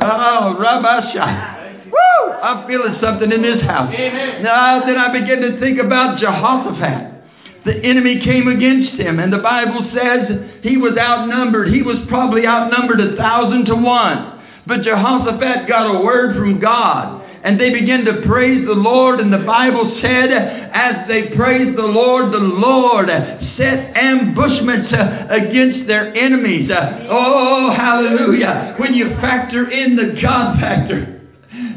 Oh, 0.00 0.56
Rabbi 0.58 1.12
Shai. 1.12 1.84
Woo! 1.84 2.32
I'm 2.32 2.66
feeling 2.66 2.96
something 3.02 3.30
in 3.30 3.42
this 3.42 3.60
house. 3.60 3.92
Now, 4.40 4.80
then 4.86 4.96
I 4.96 5.12
begin 5.12 5.42
to 5.42 5.60
think 5.60 5.78
about 5.78 6.18
Jehoshaphat. 6.18 7.66
The 7.66 7.84
enemy 7.84 8.24
came 8.24 8.48
against 8.48 8.98
him, 8.98 9.18
and 9.18 9.30
the 9.30 9.44
Bible 9.44 9.90
says 9.92 10.62
he 10.62 10.78
was 10.78 10.96
outnumbered. 10.96 11.68
He 11.68 11.82
was 11.82 11.98
probably 12.08 12.46
outnumbered 12.46 12.98
a 12.98 13.14
thousand 13.14 13.66
to 13.66 13.74
one. 13.76 14.40
But 14.66 14.80
Jehoshaphat 14.80 15.68
got 15.68 15.84
a 15.84 16.00
word 16.02 16.34
from 16.34 16.60
God 16.60 17.19
and 17.42 17.58
they 17.58 17.70
began 17.70 18.04
to 18.04 18.22
praise 18.26 18.66
the 18.66 18.74
Lord. 18.74 19.20
And 19.20 19.32
the 19.32 19.44
Bible 19.46 19.98
said, 20.02 20.30
as 20.30 21.08
they 21.08 21.34
praised 21.36 21.76
the 21.76 21.82
Lord, 21.82 22.32
the 22.32 22.38
Lord 22.38 23.08
set 23.56 23.96
ambushments 23.96 24.92
uh, 24.92 25.26
against 25.30 25.86
their 25.86 26.14
enemies. 26.14 26.70
Uh, 26.70 27.06
oh, 27.08 27.72
hallelujah. 27.74 28.74
When 28.78 28.94
you 28.94 29.10
factor 29.20 29.70
in 29.70 29.96
the 29.96 30.20
God 30.20 30.60
factor, 30.60 31.19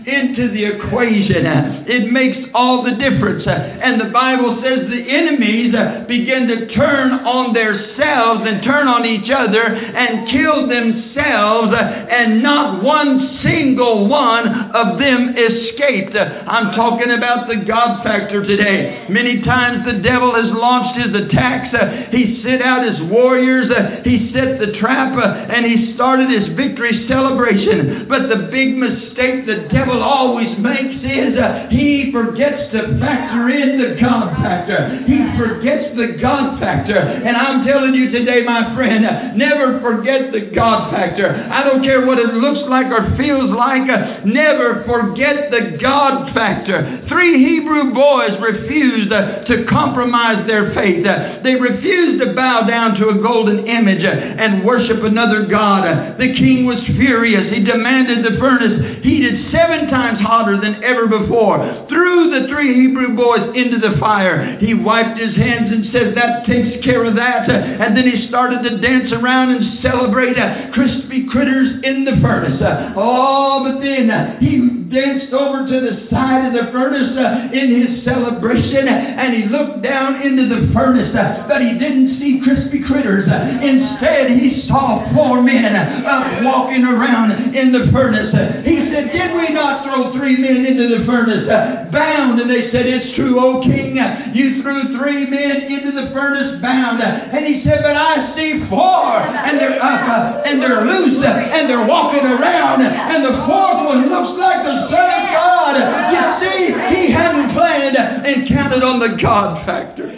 into 0.06 0.52
the 0.52 0.66
equation. 0.66 1.46
It 1.88 2.12
makes 2.12 2.38
all 2.54 2.84
the 2.84 2.96
difference. 2.96 3.44
And 3.48 4.00
the 4.00 4.12
Bible 4.12 4.62
says 4.64 4.90
the 4.90 5.06
enemies 5.08 5.76
begin 6.08 6.48
to 6.48 6.74
turn 6.76 7.14
on 7.24 7.54
themselves 7.54 8.42
and 8.48 8.64
turn 8.64 8.88
on 8.88 9.06
each 9.06 9.30
other 9.30 9.64
and 9.64 10.28
kill 10.30 10.68
themselves, 10.68 11.74
and 11.74 12.44
not 12.44 12.84
one 12.84 13.40
single 13.44 14.08
one 14.08 14.72
of 14.74 15.00
them 15.00 15.36
escaped. 15.38 16.16
I'm 16.16 16.76
talking 16.76 17.12
about 17.12 17.48
the 17.48 17.64
God 17.68 18.04
factor 18.04 18.44
today. 18.44 19.08
Many 19.10 19.42
times 19.44 19.86
the 19.86 20.00
devil 20.00 20.36
has 20.36 20.52
launched 20.52 21.00
his 21.00 21.14
attacks. 21.16 21.76
He 22.12 22.42
sent 22.44 22.62
out 22.62 22.88
his 22.88 23.00
warriors, 23.10 23.72
he 24.04 24.32
set 24.34 24.60
the 24.60 24.78
trap, 24.80 25.14
and 25.14 25.66
he 25.66 25.94
started 25.96 26.30
his 26.30 26.56
victory 26.56 27.06
celebration. 27.08 28.08
But 28.08 28.30
the 28.30 28.48
big 28.52 28.76
mistake 28.76 29.46
the 29.46 29.68
devil 29.72 29.93
devil 29.94 30.04
always 30.04 30.58
makes 30.58 30.96
is 31.04 31.38
uh, 31.38 31.68
he 31.70 32.10
forgets 32.12 32.72
to 32.72 32.98
factor 33.00 33.50
in 33.50 33.78
the 33.78 34.00
God 34.02 34.36
factor. 34.42 35.00
He 35.06 35.20
forgets 35.38 35.96
the 35.96 36.18
God 36.22 36.60
factor. 36.60 36.98
And 36.98 37.36
I'm 37.36 37.66
telling 37.66 37.94
you 37.94 38.10
today, 38.12 38.44
my 38.44 38.74
friend, 38.76 39.38
never 39.38 39.80
forget 39.82 40.32
the 40.32 40.52
God 40.56 40.92
factor. 40.92 41.30
I 41.30 41.64
don't 41.64 41.84
care 41.84 42.06
what 42.06 42.18
it 42.18 42.34
looks 42.34 42.68
like 42.70 42.88
or 42.88 43.16
feels 43.18 43.52
like, 43.52 43.90
uh, 43.90 44.26
never 44.26 44.84
forget 44.86 45.52
the 45.52 45.78
God 45.82 46.34
factor. 46.34 47.04
Three 47.10 47.44
Hebrew 47.44 47.94
boys 47.94 48.40
refused 48.42 49.12
uh, 49.12 49.46
to 49.46 49.66
compromise 49.70 50.48
their 50.48 50.74
faith. 50.74 51.06
Uh, 51.06 51.44
they 51.44 51.56
refused 51.56 52.24
to 52.24 52.34
bow 52.34 52.66
down 52.68 52.96
to 53.00 53.10
a 53.10 53.22
golden 53.22 53.68
image 53.68 54.04
uh, 54.04 54.42
and 54.42 54.66
worship 54.66 55.04
another 55.04 55.46
God. 55.46 56.18
the 56.18 56.34
king 56.34 56.66
was 56.66 56.80
furious. 56.98 57.54
He 57.54 57.64
demanded 57.64 58.26
the 58.26 58.40
furnace 58.40 59.04
heated 59.04 59.52
seven 59.52 59.83
times 59.90 60.20
hotter 60.20 60.60
than 60.60 60.84
ever 60.84 61.08
before. 61.08 61.60
Threw 61.90 62.30
the 62.30 62.48
three 62.48 62.74
Hebrew 62.74 63.16
boys 63.16 63.56
into 63.56 63.80
the 63.80 63.98
fire. 64.00 64.58
He 64.60 64.74
wiped 64.74 65.20
his 65.20 65.36
hands 65.36 65.72
and 65.72 65.86
said, 65.92 66.16
That 66.16 66.46
takes 66.46 66.84
care 66.84 67.06
of 67.06 67.16
that. 67.16 67.50
And 67.50 67.96
then 67.96 68.10
he 68.10 68.28
started 68.28 68.64
to 68.64 68.78
dance 68.78 69.12
around 69.12 69.52
and 69.52 69.82
celebrate 69.82 70.38
uh, 70.38 70.72
crispy 70.74 71.26
critters 71.30 71.84
in 71.84 72.06
the 72.06 72.20
furnace. 72.22 72.62
Oh, 72.96 73.64
but 73.64 73.82
then 73.82 74.38
he 74.40 74.83
danced 74.94 75.34
over 75.34 75.66
to 75.66 75.78
the 75.82 76.08
side 76.10 76.48
of 76.48 76.54
the 76.54 76.72
furnace 76.72 77.18
uh, 77.18 77.50
in 77.52 77.74
his 77.74 78.06
celebration 78.06 78.88
and 78.88 79.34
he 79.34 79.50
looked 79.50 79.82
down 79.82 80.22
into 80.22 80.48
the 80.48 80.72
furnace, 80.74 81.14
uh, 81.16 81.46
but 81.48 81.62
he 81.62 81.78
didn't 81.78 82.20
see 82.20 82.42
crispy 82.44 82.82
critters. 82.86 83.26
Instead, 83.26 84.32
he 84.38 84.66
saw 84.68 85.02
four 85.16 85.42
men 85.42 85.76
uh, 85.76 86.42
walking 86.44 86.84
around 86.86 87.56
in 87.56 87.72
the 87.72 87.90
furnace. 87.92 88.34
He 88.66 88.90
said, 88.92 89.12
Did 89.12 89.34
we 89.36 89.50
not 89.54 89.86
throw 89.86 90.14
three 90.14 90.38
men 90.38 90.66
into 90.66 90.88
the 90.98 91.06
furnace 91.06 91.50
uh, 91.50 91.90
bound? 91.92 92.40
And 92.40 92.50
they 92.50 92.70
said, 92.72 92.86
It's 92.86 93.16
true, 93.16 93.40
O 93.40 93.62
king. 93.62 93.98
You 94.34 94.62
threw 94.62 94.98
three 94.98 95.26
men 95.26 95.70
into 95.70 95.92
the 95.92 96.12
furnace 96.14 96.62
bound. 96.62 97.02
And 97.02 97.46
he 97.46 97.64
said, 97.64 97.82
But 97.82 97.96
I 97.96 98.36
see 98.36 98.66
four, 98.70 99.24
and 99.24 99.60
they're 99.60 99.82
up, 99.82 100.04
uh, 100.10 100.48
and 100.48 100.62
they're 100.62 100.86
loose, 100.86 101.24
and 101.24 101.70
they're 101.70 101.88
walking 101.88 102.26
around, 102.26 102.82
and 102.82 103.24
the 103.24 103.46
fourth 103.48 103.86
one 103.86 104.10
looks 104.10 104.40
like 104.40 104.64
the 104.64 104.83
Son 104.90 105.10
of 105.10 105.24
God. 105.34 105.76
You 106.14 106.24
see, 106.42 106.62
he 106.96 107.12
hadn't 107.12 107.54
planned 107.54 107.98
and 107.98 108.48
counted 108.48 108.84
on 108.84 109.00
the 109.00 109.22
God 109.22 109.66
factor. 109.66 110.10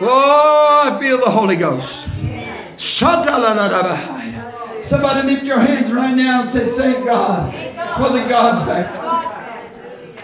Oh, 0.00 0.92
I 0.92 1.00
feel 1.00 1.18
the 1.18 1.30
Holy 1.30 1.56
Ghost. 1.56 1.86
Somebody 4.90 5.32
lift 5.32 5.44
your 5.44 5.60
hands 5.60 5.92
right 5.92 6.14
now 6.14 6.42
and 6.42 6.52
say, 6.52 6.66
Thank 6.76 7.04
God 7.04 7.52
for 7.98 8.12
the 8.12 8.28
God 8.28 8.66
factor. 8.66 9.06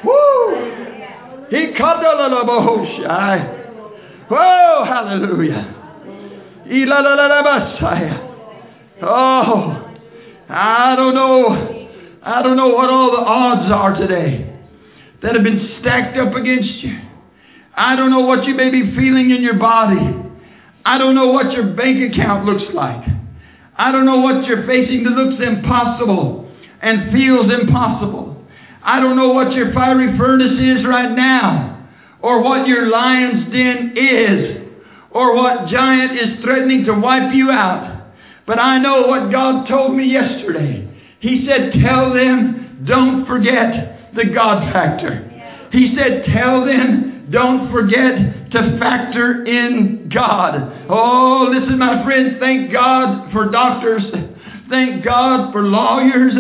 Woo! 0.05 0.83
He 1.51 1.73
Oh, 4.31 4.85
hallelujah. 4.87 5.75
Oh, 9.03 9.93
I 10.49 10.95
don't 10.97 11.15
know 11.15 11.82
I 12.25 12.43
don't 12.43 12.57
know 12.57 12.69
what 12.69 12.89
all 12.89 13.11
the 13.11 13.19
odds 13.19 13.73
are 13.73 13.99
today 13.99 14.49
that 15.23 15.35
have 15.35 15.43
been 15.43 15.79
stacked 15.81 16.17
up 16.17 16.35
against 16.35 16.83
you. 16.83 16.99
I 17.75 17.97
don't 17.97 18.11
know 18.11 18.21
what 18.21 18.45
you 18.45 18.55
may 18.55 18.71
be 18.71 18.95
feeling 18.95 19.31
in 19.31 19.43
your 19.43 19.59
body. 19.59 20.01
I 20.85 20.99
don't 20.99 21.15
know 21.15 21.29
what 21.33 21.53
your 21.53 21.75
bank 21.75 22.13
account 22.13 22.45
looks 22.45 22.73
like. 22.75 23.05
I 23.77 23.91
don't 23.91 24.07
know 24.07 24.21
what 24.21 24.47
you're 24.47 24.67
facing 24.67 25.05
that 25.05 25.11
looks 25.11 25.43
impossible 25.43 26.49
and 26.81 27.13
feels 27.13 27.53
impossible. 27.53 28.47
I 28.85 29.01
don't 29.01 29.17
know 29.17 29.31
what 29.31 29.53
your 29.53 29.73
fiery 29.73 30.17
furnace 30.17 30.61
is 30.61 30.87
right 30.87 31.11
now 31.11 31.89
or 32.21 32.43
what 32.43 32.69
your 32.69 32.89
lion's 32.89 33.53
den 33.53 33.95
is 33.97 34.69
or 35.11 35.35
what 35.35 35.69
giant 35.69 36.13
is 36.13 36.43
threatening 36.45 36.85
to 36.85 36.95
wipe 36.95 37.35
you 37.35 37.51
out. 37.51 38.13
But 38.47 38.61
I 38.61 38.79
know 38.79 39.07
what 39.07 39.33
God 39.33 39.67
told 39.67 39.97
me 39.97 40.05
yesterday. 40.05 40.92
He 41.23 41.47
said, 41.47 41.73
Tell 41.81 42.13
them, 42.13 42.85
don't 42.85 43.27
forget 43.27 44.13
the 44.15 44.25
God 44.35 44.73
factor. 44.73 45.29
He 45.71 45.95
said, 45.97 46.25
Tell 46.35 46.67
them, 46.67 47.29
don't 47.31 47.71
forget 47.71 48.51
to 48.51 48.77
factor 48.81 49.45
in 49.47 50.11
God. 50.13 50.87
Oh, 50.91 51.49
listen, 51.49 51.79
my 51.79 52.05
friends, 52.05 52.37
thank 52.41 52.73
God 52.73 53.33
for 53.33 53.51
doctors. 53.51 54.03
Thank 54.69 55.05
God 55.05 55.53
for 55.53 55.63
lawyers. 55.63 56.35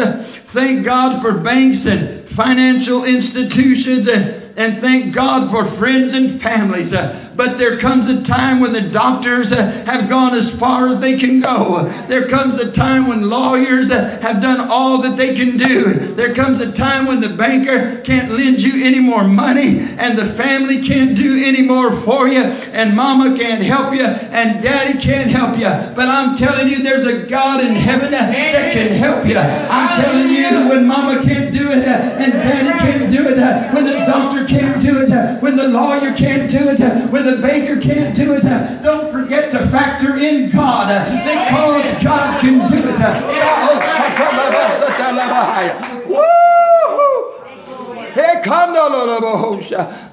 Thank 0.53 0.85
God 0.85 1.23
for 1.23 1.39
banks 1.41 1.87
and 1.87 2.37
financial 2.37 3.05
institutions. 3.05 4.09
And 4.57 4.83
thank 4.83 5.15
God 5.15 5.51
for 5.51 5.79
friends 5.79 6.11
and 6.13 6.43
families. 6.43 6.93
But 7.37 7.57
there 7.59 7.81
comes 7.81 8.05
a 8.11 8.27
time 8.29 8.61
when 8.61 8.73
the 8.73 8.93
doctors 8.93 9.49
uh, 9.49 9.85
have 9.89 10.09
gone 10.09 10.37
as 10.37 10.59
far 10.61 10.93
as 10.93 11.01
they 11.01 11.17
can 11.19 11.41
go. 11.41 11.89
There 12.09 12.29
comes 12.29 12.61
a 12.61 12.77
time 12.77 13.09
when 13.09 13.31
lawyers 13.31 13.91
uh, 13.91 14.21
have 14.21 14.43
done 14.43 14.69
all 14.69 15.01
that 15.03 15.17
they 15.17 15.33
can 15.35 15.57
do. 15.57 16.15
There 16.15 16.35
comes 16.35 16.61
a 16.61 16.77
time 16.77 17.07
when 17.07 17.21
the 17.21 17.35
banker 17.41 18.03
can't 18.05 18.33
lend 18.33 18.61
you 18.61 18.85
any 18.85 19.01
more 19.01 19.25
money 19.25 19.81
and 19.81 20.19
the 20.19 20.37
family 20.37 20.85
can't 20.85 21.17
do 21.17 21.41
any 21.41 21.63
more 21.63 22.05
for 22.05 22.29
you 22.29 22.43
and 22.43 22.95
mama 22.95 23.37
can't 23.39 23.65
help 23.65 23.95
you 23.95 24.05
and 24.05 24.63
daddy 24.63 25.01
can't 25.01 25.33
help 25.33 25.57
you. 25.57 25.69
But 25.97 26.13
I'm 26.13 26.37
telling 26.37 26.69
you, 26.69 26.83
there's 26.85 27.07
a 27.09 27.31
God 27.31 27.65
in 27.65 27.77
heaven 27.77 28.13
uh, 28.13 28.29
that 28.29 28.73
can 28.77 29.01
help 29.01 29.25
you. 29.25 29.39
I'm 29.39 30.05
telling 30.05 30.29
you, 30.29 30.69
when 30.69 30.87
mama 30.87 31.25
can't 31.25 31.53
do 31.53 31.73
it 31.73 31.85
uh, 31.89 32.21
and 32.21 32.33
daddy 32.33 32.73
can't 32.77 33.09
do 33.09 33.29
it, 33.29 33.39
uh, 33.41 33.73
when 33.73 33.85
the 33.89 34.05
doctor 34.05 34.45
can't 34.47 34.85
do 34.85 35.01
it, 35.01 35.11
when 35.43 35.57
the 35.57 35.69
lawyer 35.73 36.13
can't 36.17 36.53
do 36.53 36.69
it, 36.69 36.81
when 37.11 37.22
the 37.23 37.43
baker 37.43 37.81
can't 37.81 38.17
do 38.17 38.33
it, 38.35 38.43
don't 38.83 39.13
forget 39.13 39.53
to 39.53 39.71
factor 39.71 40.17
in 40.19 40.51
God 40.53 40.89
because 40.89 42.03
God 42.05 42.41
can 42.41 42.71
do 42.71 42.89
it. 42.89 42.93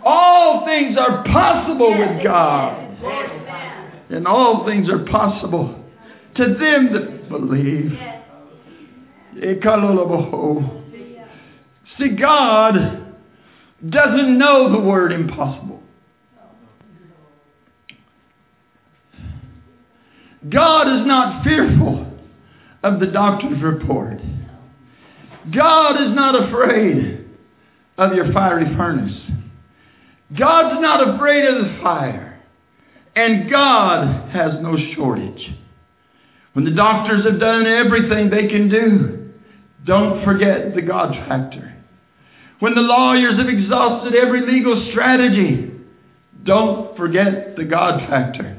All 0.06 0.66
things 0.66 0.98
are 0.98 1.24
possible 1.25 1.98
with 1.98 2.24
God. 2.24 2.86
And 4.10 4.28
all 4.28 4.66
things 4.66 4.89
are 4.89 5.06
possible 5.06 5.75
to 6.36 6.44
them 6.46 6.94
that 6.94 7.30
believe. 7.30 7.92
See, 11.98 12.10
God 12.10 13.16
doesn't 13.88 14.38
know 14.38 14.72
the 14.72 14.80
word 14.80 15.12
impossible. 15.12 15.82
God 20.48 21.01
is 21.01 21.05
not 21.05 21.43
fearful 21.43 22.05
of 22.84 23.00
the 23.00 23.08
doctor's 23.08 23.62
report. 23.62 24.19
God 25.53 26.01
is 26.01 26.15
not 26.15 26.48
afraid 26.48 27.27
of 27.98 28.13
your 28.13 28.31
fiery 28.31 28.74
furnace. 28.77 29.19
God's 30.38 30.81
not 30.81 31.15
afraid 31.15 31.46
of 31.46 31.65
the 31.65 31.79
fire. 31.81 32.41
And 33.15 33.50
God 33.50 34.29
has 34.29 34.53
no 34.62 34.77
shortage. 34.96 35.51
When 36.53 36.63
the 36.63 36.72
doctors 36.72 37.25
have 37.25 37.39
done 37.39 37.65
everything 37.65 38.29
they 38.29 38.48
can 38.48 38.69
do, 38.69 39.31
don't 39.86 40.24
forget 40.24 40.75
the 40.75 40.81
God 40.81 41.13
factor. 41.27 41.75
When 42.60 42.75
the 42.75 42.81
lawyers 42.81 43.38
have 43.38 43.48
exhausted 43.48 44.15
every 44.15 44.46
legal 44.46 44.89
strategy, 44.91 45.72
don't 46.43 46.96
forget 46.96 47.55
the 47.55 47.63
God 47.65 48.00
factor. 48.10 48.59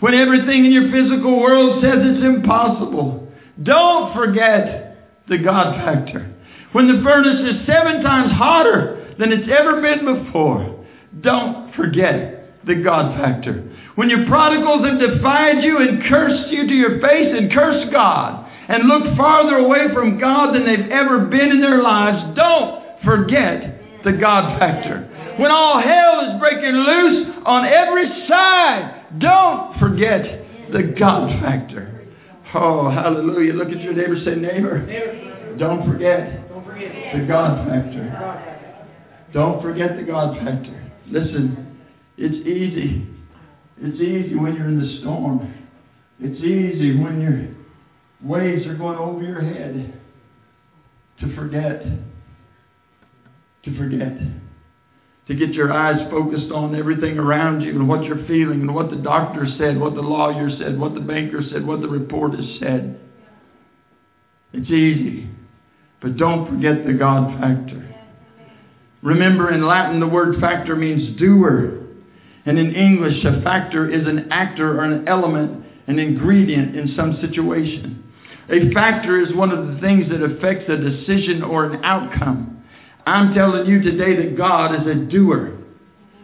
When 0.00 0.14
everything 0.14 0.64
in 0.64 0.72
your 0.72 0.90
physical 0.90 1.40
world 1.40 1.82
says 1.82 1.98
it's 2.00 2.24
impossible, 2.24 3.28
don't 3.62 4.14
forget 4.14 5.24
the 5.28 5.38
God 5.38 5.76
factor. 5.84 6.34
When 6.72 6.88
the 6.88 7.02
furnace 7.02 7.40
is 7.40 7.66
seven 7.66 8.02
times 8.02 8.32
hotter 8.32 9.14
than 9.18 9.32
it's 9.32 9.48
ever 9.50 9.82
been 9.82 10.24
before, 10.24 10.86
don't 11.20 11.74
forget 11.74 12.64
the 12.66 12.76
God 12.76 13.18
factor. 13.20 13.70
When 13.96 14.08
your 14.08 14.26
prodigals 14.26 14.86
have 14.86 15.00
defied 15.00 15.62
you 15.62 15.78
and 15.78 16.02
cursed 16.04 16.48
you 16.50 16.66
to 16.66 16.74
your 16.74 17.00
face 17.00 17.34
and 17.36 17.52
cursed 17.52 17.92
God 17.92 18.48
and 18.68 18.88
looked 18.88 19.16
farther 19.16 19.56
away 19.56 19.92
from 19.92 20.18
God 20.18 20.54
than 20.54 20.64
they've 20.64 20.90
ever 20.90 21.26
been 21.26 21.50
in 21.50 21.60
their 21.60 21.82
lives, 21.82 22.36
don't 22.36 23.02
forget 23.04 24.02
the 24.04 24.12
God 24.12 24.58
factor. 24.58 25.06
When 25.38 25.50
all 25.50 25.80
hell 25.82 26.30
is 26.30 26.40
breaking 26.40 26.72
loose 26.72 27.34
on 27.44 27.66
every 27.66 28.26
side, 28.28 28.99
don't 29.18 29.78
forget 29.78 30.22
the 30.72 30.94
God 30.98 31.40
factor. 31.40 32.08
Oh, 32.54 32.90
hallelujah. 32.90 33.54
Look 33.54 33.68
at 33.68 33.80
your 33.80 33.92
neighbor 33.92 34.16
say, 34.24 34.34
neighbor, 34.34 35.56
don't 35.58 35.86
forget 35.86 36.48
the 36.48 37.24
God 37.26 37.68
factor. 37.68 38.56
Don't 39.32 39.62
forget 39.62 39.96
the 39.96 40.02
God 40.02 40.36
factor. 40.38 40.92
Listen, 41.06 41.78
it's 42.16 42.46
easy. 42.46 43.06
It's 43.78 44.00
easy 44.00 44.36
when 44.36 44.54
you're 44.54 44.68
in 44.68 44.80
the 44.80 44.98
storm. 45.00 45.54
It's 46.18 46.40
easy 46.40 47.00
when 47.00 47.20
your 47.20 47.48
waves 48.22 48.66
are 48.66 48.76
going 48.76 48.98
over 48.98 49.22
your 49.22 49.40
head 49.40 50.00
to 51.20 51.34
forget. 51.34 51.82
To 53.64 53.76
forget 53.76 54.12
to 55.30 55.36
get 55.36 55.54
your 55.54 55.72
eyes 55.72 56.10
focused 56.10 56.50
on 56.50 56.74
everything 56.74 57.16
around 57.16 57.60
you 57.60 57.70
and 57.70 57.88
what 57.88 58.02
you're 58.02 58.26
feeling 58.26 58.62
and 58.62 58.74
what 58.74 58.90
the 58.90 58.96
doctor 58.96 59.46
said, 59.58 59.78
what 59.78 59.94
the 59.94 60.00
lawyer 60.00 60.50
said, 60.58 60.76
what 60.76 60.92
the 60.94 61.00
banker 61.00 61.40
said, 61.52 61.64
what 61.64 61.80
the 61.80 61.86
reporter 61.86 62.42
said. 62.58 62.98
It's 64.52 64.68
easy. 64.68 65.30
But 66.02 66.16
don't 66.16 66.50
forget 66.50 66.84
the 66.84 66.94
God 66.94 67.38
factor. 67.38 67.94
Remember, 69.02 69.52
in 69.52 69.64
Latin, 69.64 70.00
the 70.00 70.08
word 70.08 70.40
factor 70.40 70.74
means 70.74 71.16
doer. 71.16 71.86
And 72.44 72.58
in 72.58 72.74
English, 72.74 73.24
a 73.24 73.40
factor 73.42 73.88
is 73.88 74.08
an 74.08 74.32
actor 74.32 74.80
or 74.80 74.84
an 74.84 75.06
element, 75.06 75.64
an 75.86 76.00
ingredient 76.00 76.74
in 76.74 76.92
some 76.96 77.20
situation. 77.20 78.02
A 78.48 78.74
factor 78.74 79.20
is 79.20 79.32
one 79.36 79.52
of 79.52 79.68
the 79.68 79.80
things 79.80 80.10
that 80.10 80.24
affects 80.24 80.68
a 80.68 80.76
decision 80.76 81.44
or 81.44 81.66
an 81.66 81.84
outcome. 81.84 82.59
I'm 83.06 83.34
telling 83.34 83.66
you 83.66 83.82
today 83.82 84.16
that 84.16 84.36
God 84.36 84.74
is 84.74 84.86
a 84.86 84.94
doer. 84.94 85.58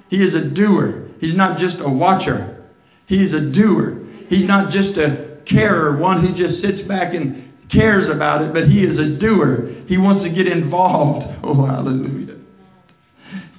He 0.08 0.18
is 0.18 0.34
a 0.34 0.48
doer. 0.54 1.08
He's 1.20 1.36
not 1.36 1.58
just 1.58 1.76
a 1.80 1.88
watcher. 1.88 2.64
He 3.06 3.16
is 3.16 3.32
a 3.32 3.52
doer. 3.52 3.98
He's 4.28 4.46
not 4.46 4.72
just 4.72 4.98
a 4.98 5.38
carer, 5.48 5.96
one 5.96 6.24
who 6.24 6.34
just 6.34 6.62
sits 6.62 6.86
back 6.88 7.14
and 7.14 7.52
cares 7.70 8.08
about 8.14 8.42
it, 8.42 8.52
but 8.52 8.68
he 8.68 8.80
is 8.80 8.98
a 8.98 9.18
doer. 9.18 9.84
He 9.88 9.98
wants 9.98 10.24
to 10.24 10.30
get 10.30 10.46
involved. 10.46 11.26
Oh, 11.46 11.64
hallelujah. 11.64 12.38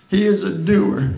He 0.10 0.24
is 0.24 0.44
a 0.44 0.58
doer. 0.66 1.14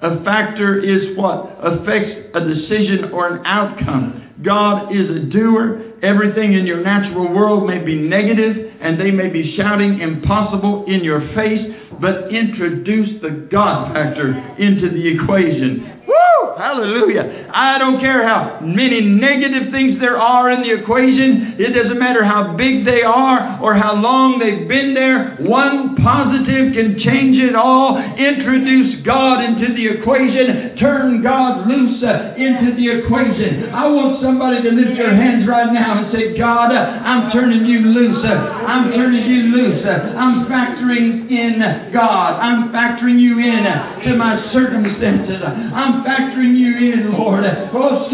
A 0.00 0.24
factor 0.24 0.78
is 0.78 1.14
what 1.16 1.58
affects 1.62 2.30
a 2.34 2.40
decision 2.40 3.10
or 3.12 3.28
an 3.28 3.44
outcome. 3.44 4.34
God 4.42 4.94
is 4.96 5.10
a 5.10 5.20
doer. 5.20 5.92
Everything 6.06 6.52
in 6.52 6.66
your 6.66 6.84
natural 6.84 7.34
world 7.34 7.66
may 7.66 7.78
be 7.78 7.96
negative 7.96 8.74
and 8.80 9.00
they 9.00 9.10
may 9.10 9.28
be 9.28 9.56
shouting 9.56 9.98
impossible 10.00 10.84
in 10.86 11.02
your 11.02 11.18
face, 11.34 11.66
but 12.00 12.32
introduce 12.32 13.20
the 13.22 13.48
God 13.50 13.92
factor 13.92 14.30
into 14.56 14.88
the 14.88 15.04
equation. 15.04 15.95
Woo! 16.06 16.54
Hallelujah. 16.56 17.50
I 17.52 17.78
don't 17.78 18.00
care 18.00 18.26
how 18.26 18.60
many 18.62 19.00
negative 19.00 19.72
things 19.72 20.00
there 20.00 20.18
are 20.18 20.50
in 20.50 20.62
the 20.62 20.72
equation. 20.72 21.56
It 21.58 21.74
doesn't 21.74 21.98
matter 21.98 22.24
how 22.24 22.56
big 22.56 22.84
they 22.86 23.02
are 23.02 23.60
or 23.60 23.74
how 23.74 23.94
long 23.94 24.38
they've 24.38 24.68
been 24.68 24.94
there. 24.94 25.36
One 25.40 25.96
positive 25.96 26.72
can 26.72 26.96
change 27.02 27.36
it 27.36 27.54
all. 27.54 27.98
Introduce 27.98 29.04
God 29.04 29.42
into 29.44 29.74
the 29.74 29.98
equation. 29.98 30.76
Turn 30.78 31.22
God 31.22 31.66
loose 31.66 32.02
uh, 32.02 32.38
into 32.38 32.76
the 32.78 33.02
equation. 33.02 33.68
I 33.74 33.88
want 33.90 34.22
somebody 34.22 34.62
to 34.62 34.70
lift 34.70 34.96
your 34.96 35.12
hands 35.12 35.48
right 35.48 35.72
now 35.72 36.04
and 36.04 36.12
say, 36.14 36.38
God, 36.38 36.70
I'm 36.70 37.32
turning 37.32 37.66
you 37.66 37.80
loose. 37.80 38.24
I'm 38.24 38.92
turning 38.92 39.26
you 39.26 39.42
loose. 39.50 39.84
I'm 39.84 40.46
factoring 40.46 41.28
in 41.28 41.58
God. 41.92 42.38
I'm 42.38 42.70
factoring 42.70 43.18
you 43.18 43.38
in 43.40 43.64
to 44.06 44.16
my 44.16 44.52
circumstances. 44.52 45.42
I'm 45.42 45.95
factoring 46.04 46.56
you 46.56 46.92
in, 46.92 47.12
Lord. 47.12 47.44
Oh, 47.72 48.08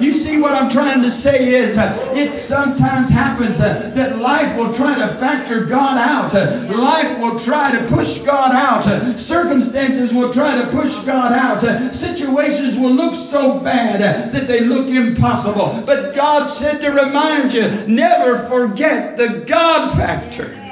you 0.00 0.24
see 0.24 0.36
what 0.40 0.52
I'm 0.52 0.70
trying 0.72 1.02
to 1.02 1.20
say 1.22 1.50
is 1.50 1.76
it 2.16 2.48
sometimes 2.48 3.10
happens 3.10 3.58
that 3.58 4.18
life 4.18 4.56
will 4.56 4.76
try 4.76 4.96
to 4.98 5.18
factor 5.18 5.66
God 5.66 5.98
out. 5.98 6.32
Life 6.32 7.18
will 7.20 7.44
try 7.44 7.72
to 7.72 7.88
push 7.88 8.08
God 8.24 8.52
out. 8.54 8.84
Circumstances 9.28 10.14
will 10.14 10.32
try 10.32 10.56
to 10.60 10.70
push 10.72 10.92
God 11.06 11.32
out. 11.32 11.62
Situations 12.00 12.78
will 12.78 12.94
look 12.94 13.30
so 13.32 13.60
bad 13.60 14.00
that 14.32 14.46
they 14.48 14.60
look 14.60 14.86
impossible. 14.86 15.82
But 15.86 16.14
God 16.14 16.60
said 16.60 16.80
to 16.80 16.88
remind 16.90 17.52
you, 17.52 17.88
never 17.88 18.48
forget 18.48 19.16
the 19.16 19.44
God 19.48 19.96
factor. 19.96 20.62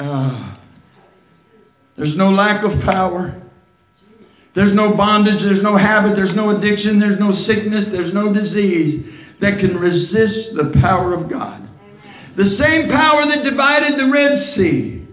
Uh, 0.00 0.56
there's 1.96 2.16
no 2.16 2.30
lack 2.30 2.64
of 2.64 2.80
power 2.82 3.40
There's 4.54 4.74
no 4.74 4.94
bondage, 4.96 5.42
there's 5.42 5.62
no 5.62 5.76
habit, 5.76 6.14
there's 6.14 6.34
no 6.34 6.56
addiction, 6.56 7.00
there's 7.00 7.18
no 7.18 7.34
sickness, 7.44 7.86
there's 7.90 8.14
no 8.14 8.32
disease 8.32 9.04
that 9.40 9.58
can 9.58 9.76
resist 9.76 10.54
the 10.54 10.72
power 10.80 11.12
of 11.12 11.28
God. 11.28 11.68
The 12.36 12.56
same 12.58 12.88
power 12.88 13.26
that 13.26 13.42
divided 13.42 13.98
the 13.98 14.10
Red 14.10 14.54
Sea. 14.56 15.08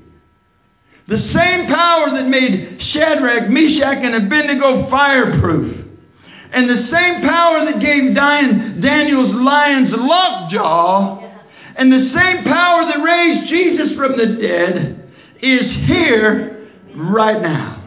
The 1.07 1.17
same 1.33 1.67
power 1.67 2.11
that 2.11 2.27
made 2.27 2.79
Shadrach, 2.93 3.49
Meshach, 3.49 3.97
and 3.97 4.15
Abednego 4.25 4.89
fireproof. 4.89 5.87
And 6.53 6.69
the 6.69 6.87
same 6.91 7.21
power 7.27 7.65
that 7.65 7.81
gave 7.81 8.13
Daniel's 8.15 9.33
lion's 9.35 9.89
lockjaw. 9.91 11.19
And 11.77 11.91
the 11.91 12.11
same 12.13 12.43
power 12.43 12.85
that 12.85 13.01
raised 13.03 13.49
Jesus 13.49 13.97
from 13.97 14.17
the 14.17 14.39
dead 14.39 15.11
is 15.41 15.87
here 15.87 16.60
right 16.95 17.41
now. 17.41 17.85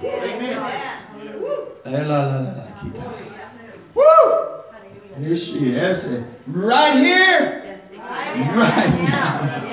Woo! 3.94 5.22
Here 5.22 5.38
she 5.38 5.70
is. 5.70 6.24
Right 6.46 6.96
here. 7.02 7.80
Right 7.98 8.90
now. 9.08 9.64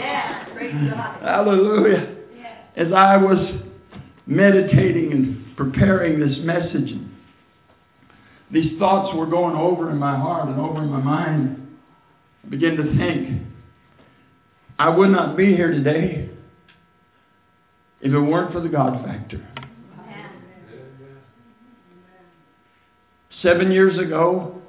Hallelujah. 1.21 2.15
As 2.75 2.91
I 2.93 3.17
was 3.17 3.37
meditating 4.25 5.11
and 5.11 5.57
preparing 5.57 6.19
this 6.19 6.37
message, 6.39 6.93
these 8.51 8.77
thoughts 8.79 9.15
were 9.15 9.25
going 9.25 9.55
over 9.55 9.89
in 9.89 9.97
my 9.97 10.15
heart 10.17 10.49
and 10.49 10.59
over 10.59 10.83
in 10.83 10.89
my 10.89 11.01
mind. 11.01 11.57
I 12.45 12.49
began 12.49 12.75
to 12.77 12.97
think, 12.97 13.41
I 14.77 14.89
would 14.89 15.09
not 15.09 15.37
be 15.37 15.55
here 15.55 15.71
today 15.71 16.29
if 18.01 18.11
it 18.11 18.19
weren't 18.19 18.51
for 18.51 18.59
the 18.59 18.69
God 18.69 19.05
factor. 19.05 19.47
Seven 23.41 23.71
years 23.71 23.97
ago, 23.99 24.61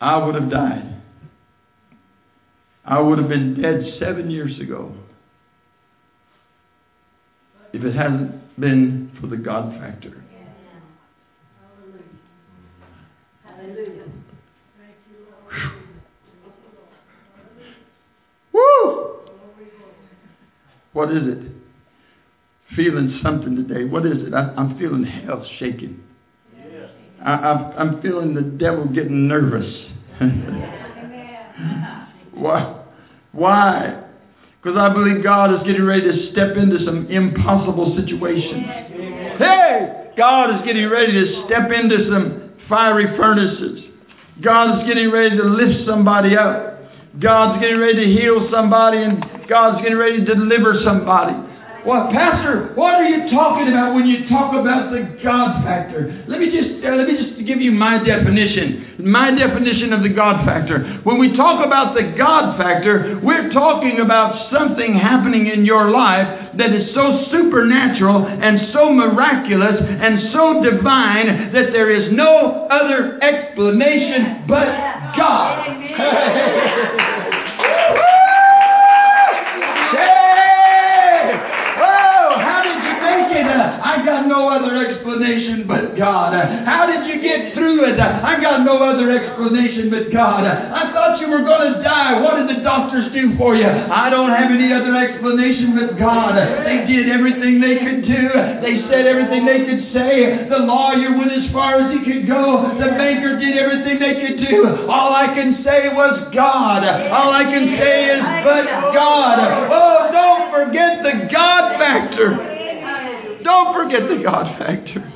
I 0.00 0.24
would 0.24 0.34
have 0.34 0.50
died. 0.50 1.02
I 2.84 3.00
would 3.00 3.18
have 3.18 3.28
been 3.28 3.60
dead 3.60 3.96
seven 3.98 4.30
years 4.30 4.58
ago 4.60 4.94
if 7.72 7.82
it 7.82 7.94
hadn't 7.94 8.40
been 8.60 9.16
for 9.20 9.26
the 9.26 9.36
God 9.36 9.72
factor. 9.80 10.22
Woo! 18.52 19.16
What 20.92 21.10
is 21.10 21.26
it? 21.26 21.53
Feeling 22.76 23.20
something 23.22 23.56
today. 23.56 23.84
What 23.84 24.04
is 24.06 24.18
it? 24.18 24.34
I, 24.34 24.52
am 24.56 24.78
feeling 24.78 25.04
hell 25.04 25.46
shaking. 25.58 26.02
I, 27.24 27.72
am 27.78 28.02
feeling 28.02 28.34
the 28.34 28.42
devil 28.42 28.86
getting 28.86 29.28
nervous. 29.28 29.72
Why? 32.34 32.84
Why? 33.32 34.02
Because 34.62 34.78
I 34.78 34.92
believe 34.92 35.22
God 35.22 35.54
is 35.54 35.60
getting 35.66 35.84
ready 35.84 36.02
to 36.02 36.32
step 36.32 36.56
into 36.56 36.84
some 36.84 37.06
impossible 37.08 37.96
situations. 37.96 38.64
Hey! 39.38 40.10
God 40.16 40.56
is 40.56 40.66
getting 40.66 40.88
ready 40.88 41.12
to 41.12 41.44
step 41.46 41.70
into 41.70 42.08
some 42.10 42.52
fiery 42.68 43.16
furnaces. 43.16 43.84
God 44.42 44.80
is 44.80 44.86
getting 44.88 45.10
ready 45.10 45.36
to 45.36 45.44
lift 45.44 45.86
somebody 45.86 46.36
up. 46.36 46.80
God's 47.20 47.60
getting 47.60 47.78
ready 47.78 48.06
to 48.06 48.20
heal 48.20 48.48
somebody 48.50 49.02
and 49.02 49.24
God's 49.48 49.82
getting 49.82 49.98
ready 49.98 50.24
to 50.24 50.34
deliver 50.34 50.80
somebody. 50.84 51.34
What, 51.84 52.12
Pastor? 52.12 52.72
What 52.76 52.94
are 52.94 53.04
you 53.04 53.30
talking 53.30 53.68
about 53.68 53.94
when 53.94 54.06
you 54.06 54.26
talk 54.26 54.54
about 54.56 54.90
the 54.90 55.20
God 55.22 55.62
factor? 55.64 56.24
Let 56.26 56.40
me 56.40 56.48
just 56.48 56.82
uh, 56.82 56.96
let 56.96 57.06
me 57.06 57.12
just 57.12 57.46
give 57.46 57.60
you 57.60 57.72
my 57.72 58.02
definition. 58.02 58.96
My 59.04 59.30
definition 59.30 59.92
of 59.92 60.02
the 60.02 60.08
God 60.08 60.46
factor. 60.46 60.80
When 61.04 61.18
we 61.18 61.36
talk 61.36 61.60
about 61.60 61.94
the 61.94 62.14
God 62.16 62.56
factor, 62.56 63.20
we're 63.22 63.52
talking 63.52 64.00
about 64.00 64.50
something 64.50 64.94
happening 64.94 65.48
in 65.48 65.66
your 65.66 65.90
life 65.90 66.56
that 66.56 66.72
is 66.72 66.94
so 66.94 67.26
supernatural 67.30 68.28
and 68.28 68.72
so 68.72 68.88
miraculous 68.88 69.76
and 69.76 70.32
so 70.32 70.64
divine 70.64 71.52
that 71.52 71.68
there 71.76 71.92
is 71.92 72.10
no 72.16 72.66
other 72.70 73.22
explanation 73.22 74.46
but 74.48 74.64
God. 75.20 75.68
I 83.42 84.04
got 84.04 84.26
no 84.26 84.48
other 84.48 84.76
explanation 84.86 85.66
but 85.66 85.96
God. 85.96 86.34
How 86.64 86.86
did 86.86 87.06
you 87.06 87.20
get 87.20 87.54
through 87.54 87.84
it? 87.90 87.98
I 87.98 88.40
got 88.40 88.64
no 88.64 88.78
other 88.78 89.10
explanation 89.10 89.90
but 89.90 90.12
God. 90.12 90.44
I 90.44 90.92
thought 90.92 91.18
you 91.20 91.28
were 91.28 91.42
going 91.42 91.74
to 91.74 91.82
die. 91.82 92.20
What 92.20 92.36
did 92.36 92.56
the 92.56 92.62
doctors 92.62 93.12
do 93.12 93.36
for 93.36 93.56
you? 93.56 93.66
I 93.66 94.10
don't 94.10 94.30
have 94.30 94.50
any 94.50 94.72
other 94.72 94.94
explanation 94.94 95.74
but 95.74 95.98
God. 95.98 96.36
They 96.64 96.86
did 96.86 97.08
everything 97.10 97.60
they 97.60 97.78
could 97.82 98.06
do. 98.06 98.28
They 98.62 98.86
said 98.90 99.06
everything 99.06 99.44
they 99.44 99.64
could 99.66 99.92
say. 99.92 100.46
The 100.48 100.62
lawyer 100.62 101.16
went 101.16 101.32
as 101.32 101.50
far 101.52 101.80
as 101.80 101.90
he 101.90 102.04
could 102.04 102.26
go. 102.28 102.70
The 102.78 102.94
banker 102.94 103.38
did 103.38 103.56
everything 103.58 103.98
they 103.98 104.20
could 104.22 104.38
do. 104.38 104.86
All 104.86 105.14
I 105.14 105.34
can 105.34 105.62
say 105.64 105.88
was 105.90 106.30
God. 106.34 106.84
All 106.84 107.32
I 107.32 107.44
can 107.44 107.66
say 107.78 108.14
is 108.14 108.22
but 108.44 108.64
God. 108.92 109.38
Oh, 109.72 110.08
don't 110.12 110.52
forget 110.52 111.02
the 111.02 111.28
God 111.32 111.78
factor. 111.78 112.53
Don't 113.44 113.74
forget 113.74 114.08
the 114.08 114.22
God 114.24 114.58
factor. 114.58 115.12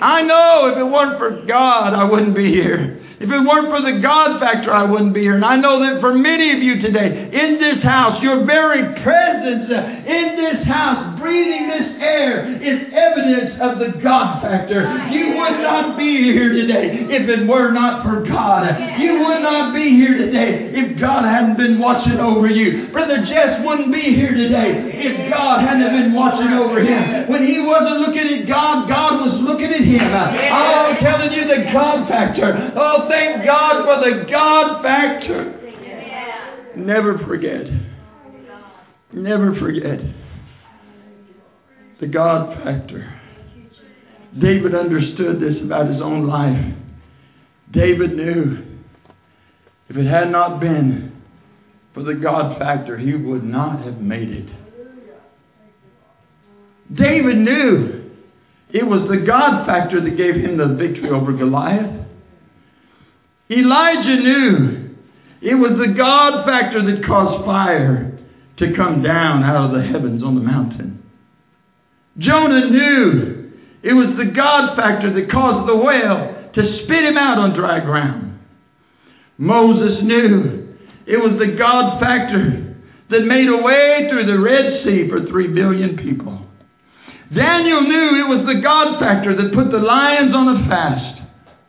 I 0.00 0.22
know 0.22 0.70
if 0.72 0.78
it 0.78 0.84
weren't 0.84 1.18
for 1.18 1.44
God, 1.46 1.94
I 1.94 2.04
wouldn't 2.04 2.34
be 2.34 2.50
here. 2.50 3.11
If 3.22 3.30
it 3.30 3.38
weren't 3.46 3.70
for 3.70 3.78
the 3.78 4.02
God 4.02 4.40
factor, 4.42 4.74
I 4.74 4.82
wouldn't 4.82 5.14
be 5.14 5.22
here. 5.22 5.38
And 5.38 5.44
I 5.44 5.54
know 5.54 5.78
that 5.78 6.00
for 6.02 6.10
many 6.10 6.50
of 6.50 6.58
you 6.58 6.82
today, 6.82 7.30
in 7.30 7.62
this 7.62 7.78
house, 7.78 8.18
your 8.18 8.44
very 8.44 8.82
presence 8.98 9.70
uh, 9.70 10.10
in 10.10 10.34
this 10.34 10.66
house, 10.66 11.14
breathing 11.22 11.70
this 11.70 12.02
air, 12.02 12.50
is 12.58 12.90
evidence 12.90 13.54
of 13.62 13.78
the 13.78 13.94
God 14.02 14.42
factor. 14.42 14.90
You 15.14 15.38
would 15.38 15.62
not 15.62 15.94
be 15.96 16.34
here 16.34 16.50
today 16.50 17.06
if 17.14 17.30
it 17.30 17.46
were 17.46 17.70
not 17.70 18.02
for 18.02 18.26
God. 18.26 18.66
You 18.98 19.22
would 19.22 19.38
not 19.46 19.70
be 19.70 19.94
here 19.94 20.18
today 20.18 20.74
if 20.74 20.98
God 20.98 21.22
hadn't 21.22 21.56
been 21.56 21.78
watching 21.78 22.18
over 22.18 22.50
you. 22.50 22.90
Brother 22.90 23.22
Jess 23.22 23.62
wouldn't 23.62 23.92
be 23.94 24.18
here 24.18 24.34
today 24.34 24.82
if 24.98 25.30
God 25.30 25.62
hadn't 25.62 25.94
been 25.94 26.10
watching 26.12 26.50
over 26.58 26.82
him. 26.82 27.30
When 27.30 27.46
he 27.46 27.62
wasn't 27.62 28.02
looking 28.02 28.26
at 28.42 28.48
God, 28.50 28.90
God 28.90 29.22
was 29.22 29.38
looking 29.46 29.70
at 29.70 29.86
him. 29.86 30.10
I'm 30.10 30.98
telling 30.98 31.30
you 31.30 31.46
the 31.46 31.70
God 31.70 32.08
factor. 32.10 32.72
Oh, 32.74 33.06
thank 33.12 33.44
God 33.44 33.84
for 33.84 34.10
the 34.10 34.30
God 34.30 34.82
factor. 34.82 35.58
Never 36.76 37.18
forget. 37.18 37.66
Never 39.12 39.54
forget 39.56 40.00
the 42.00 42.06
God 42.06 42.64
factor. 42.64 43.20
David 44.40 44.74
understood 44.74 45.40
this 45.40 45.62
about 45.62 45.90
his 45.90 46.00
own 46.00 46.26
life. 46.26 46.74
David 47.70 48.16
knew 48.16 48.64
if 49.90 49.96
it 49.96 50.06
had 50.06 50.30
not 50.30 50.58
been 50.58 51.22
for 51.92 52.02
the 52.02 52.14
God 52.14 52.58
factor, 52.58 52.96
he 52.96 53.14
would 53.14 53.44
not 53.44 53.84
have 53.84 54.00
made 54.00 54.30
it. 54.30 54.48
David 56.94 57.36
knew 57.36 58.10
it 58.70 58.86
was 58.86 59.02
the 59.10 59.18
God 59.18 59.66
factor 59.66 60.00
that 60.00 60.16
gave 60.16 60.36
him 60.36 60.56
the 60.56 60.74
victory 60.74 61.10
over 61.10 61.32
Goliath. 61.32 62.01
Elijah 63.50 64.16
knew 64.16 64.96
it 65.42 65.54
was 65.54 65.72
the 65.72 65.94
God 65.96 66.44
factor 66.46 66.82
that 66.82 67.04
caused 67.04 67.44
fire 67.44 68.18
to 68.58 68.74
come 68.76 69.02
down 69.02 69.42
out 69.42 69.66
of 69.66 69.72
the 69.72 69.86
heavens 69.86 70.22
on 70.22 70.34
the 70.34 70.40
mountain. 70.40 71.02
Jonah 72.18 72.70
knew 72.70 73.52
it 73.82 73.94
was 73.94 74.16
the 74.16 74.32
God 74.34 74.76
factor 74.76 75.12
that 75.12 75.30
caused 75.30 75.68
the 75.68 75.76
whale 75.76 76.50
to 76.54 76.84
spit 76.84 77.04
him 77.04 77.16
out 77.16 77.38
on 77.38 77.54
dry 77.54 77.80
ground. 77.80 78.38
Moses 79.38 80.02
knew 80.02 80.76
it 81.06 81.16
was 81.16 81.38
the 81.38 81.56
God 81.56 81.98
factor 82.00 82.76
that 83.10 83.24
made 83.24 83.48
a 83.48 83.62
way 83.62 84.08
through 84.08 84.26
the 84.26 84.38
Red 84.38 84.84
Sea 84.84 85.08
for 85.08 85.26
three 85.26 85.48
billion 85.48 85.96
people. 85.96 86.38
Daniel 87.34 87.82
knew 87.82 88.24
it 88.24 88.28
was 88.28 88.46
the 88.46 88.60
God 88.62 89.00
factor 89.00 89.34
that 89.34 89.54
put 89.54 89.70
the 89.70 89.78
lions 89.78 90.34
on 90.34 90.48
a 90.48 90.68
fast 90.68 91.22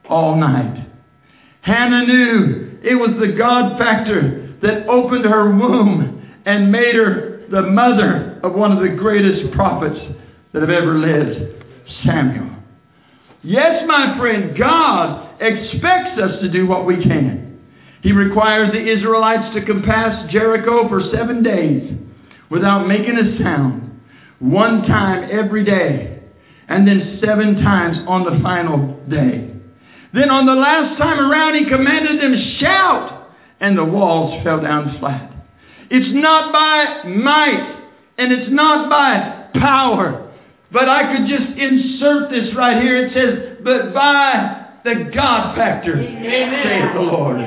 all 0.09 0.35
night. 0.35 0.87
Hannah 1.63 2.05
knew 2.05 2.77
it 2.83 2.95
was 2.95 3.15
the 3.19 3.35
God 3.37 3.77
factor 3.77 4.55
that 4.61 4.87
opened 4.87 5.25
her 5.25 5.49
womb 5.49 6.29
and 6.45 6.71
made 6.71 6.95
her 6.95 7.45
the 7.49 7.61
mother 7.61 8.39
of 8.43 8.53
one 8.53 8.71
of 8.71 8.79
the 8.79 8.95
greatest 8.97 9.53
prophets 9.53 9.99
that 10.51 10.61
have 10.61 10.69
ever 10.69 10.97
lived, 10.99 11.63
Samuel. 12.05 12.49
Yes, 13.43 13.83
my 13.87 14.17
friend, 14.17 14.57
God 14.57 15.41
expects 15.41 16.19
us 16.21 16.41
to 16.41 16.49
do 16.49 16.67
what 16.67 16.85
we 16.85 17.01
can. 17.01 17.61
He 18.01 18.11
required 18.11 18.73
the 18.73 18.85
Israelites 18.85 19.55
to 19.55 19.65
compass 19.65 20.31
Jericho 20.31 20.89
for 20.89 21.01
seven 21.13 21.43
days 21.43 21.97
without 22.49 22.87
making 22.87 23.17
a 23.17 23.41
sound, 23.41 24.01
one 24.39 24.81
time 24.83 25.29
every 25.31 25.63
day. 25.63 26.09
and 26.67 26.87
then 26.87 27.19
seven 27.23 27.55
times 27.55 27.97
on 28.07 28.23
the 28.23 28.41
final 28.41 28.97
day. 29.09 29.52
Then 30.13 30.29
on 30.29 30.45
the 30.45 30.53
last 30.53 30.97
time 30.99 31.19
around, 31.19 31.55
he 31.55 31.65
commanded 31.69 32.21
them, 32.21 32.57
shout, 32.59 33.29
and 33.59 33.77
the 33.77 33.85
walls 33.85 34.43
fell 34.43 34.61
down 34.61 34.97
flat. 34.99 35.31
It's 35.89 36.13
not 36.13 36.53
by 36.53 37.09
might, 37.09 37.81
and 38.17 38.31
it's 38.31 38.51
not 38.51 38.89
by 38.89 39.49
power, 39.59 40.31
but 40.71 40.87
I 40.87 41.15
could 41.15 41.27
just 41.27 41.57
insert 41.57 42.29
this 42.29 42.55
right 42.55 42.81
here. 42.81 43.07
It 43.07 43.13
says, 43.13 43.57
but 43.63 43.93
by 43.93 44.63
the 44.83 45.09
God 45.13 45.55
factor, 45.55 45.95
Amen. 45.99 46.61
saith 46.63 46.93
the 46.93 47.01
Lord. 47.01 47.37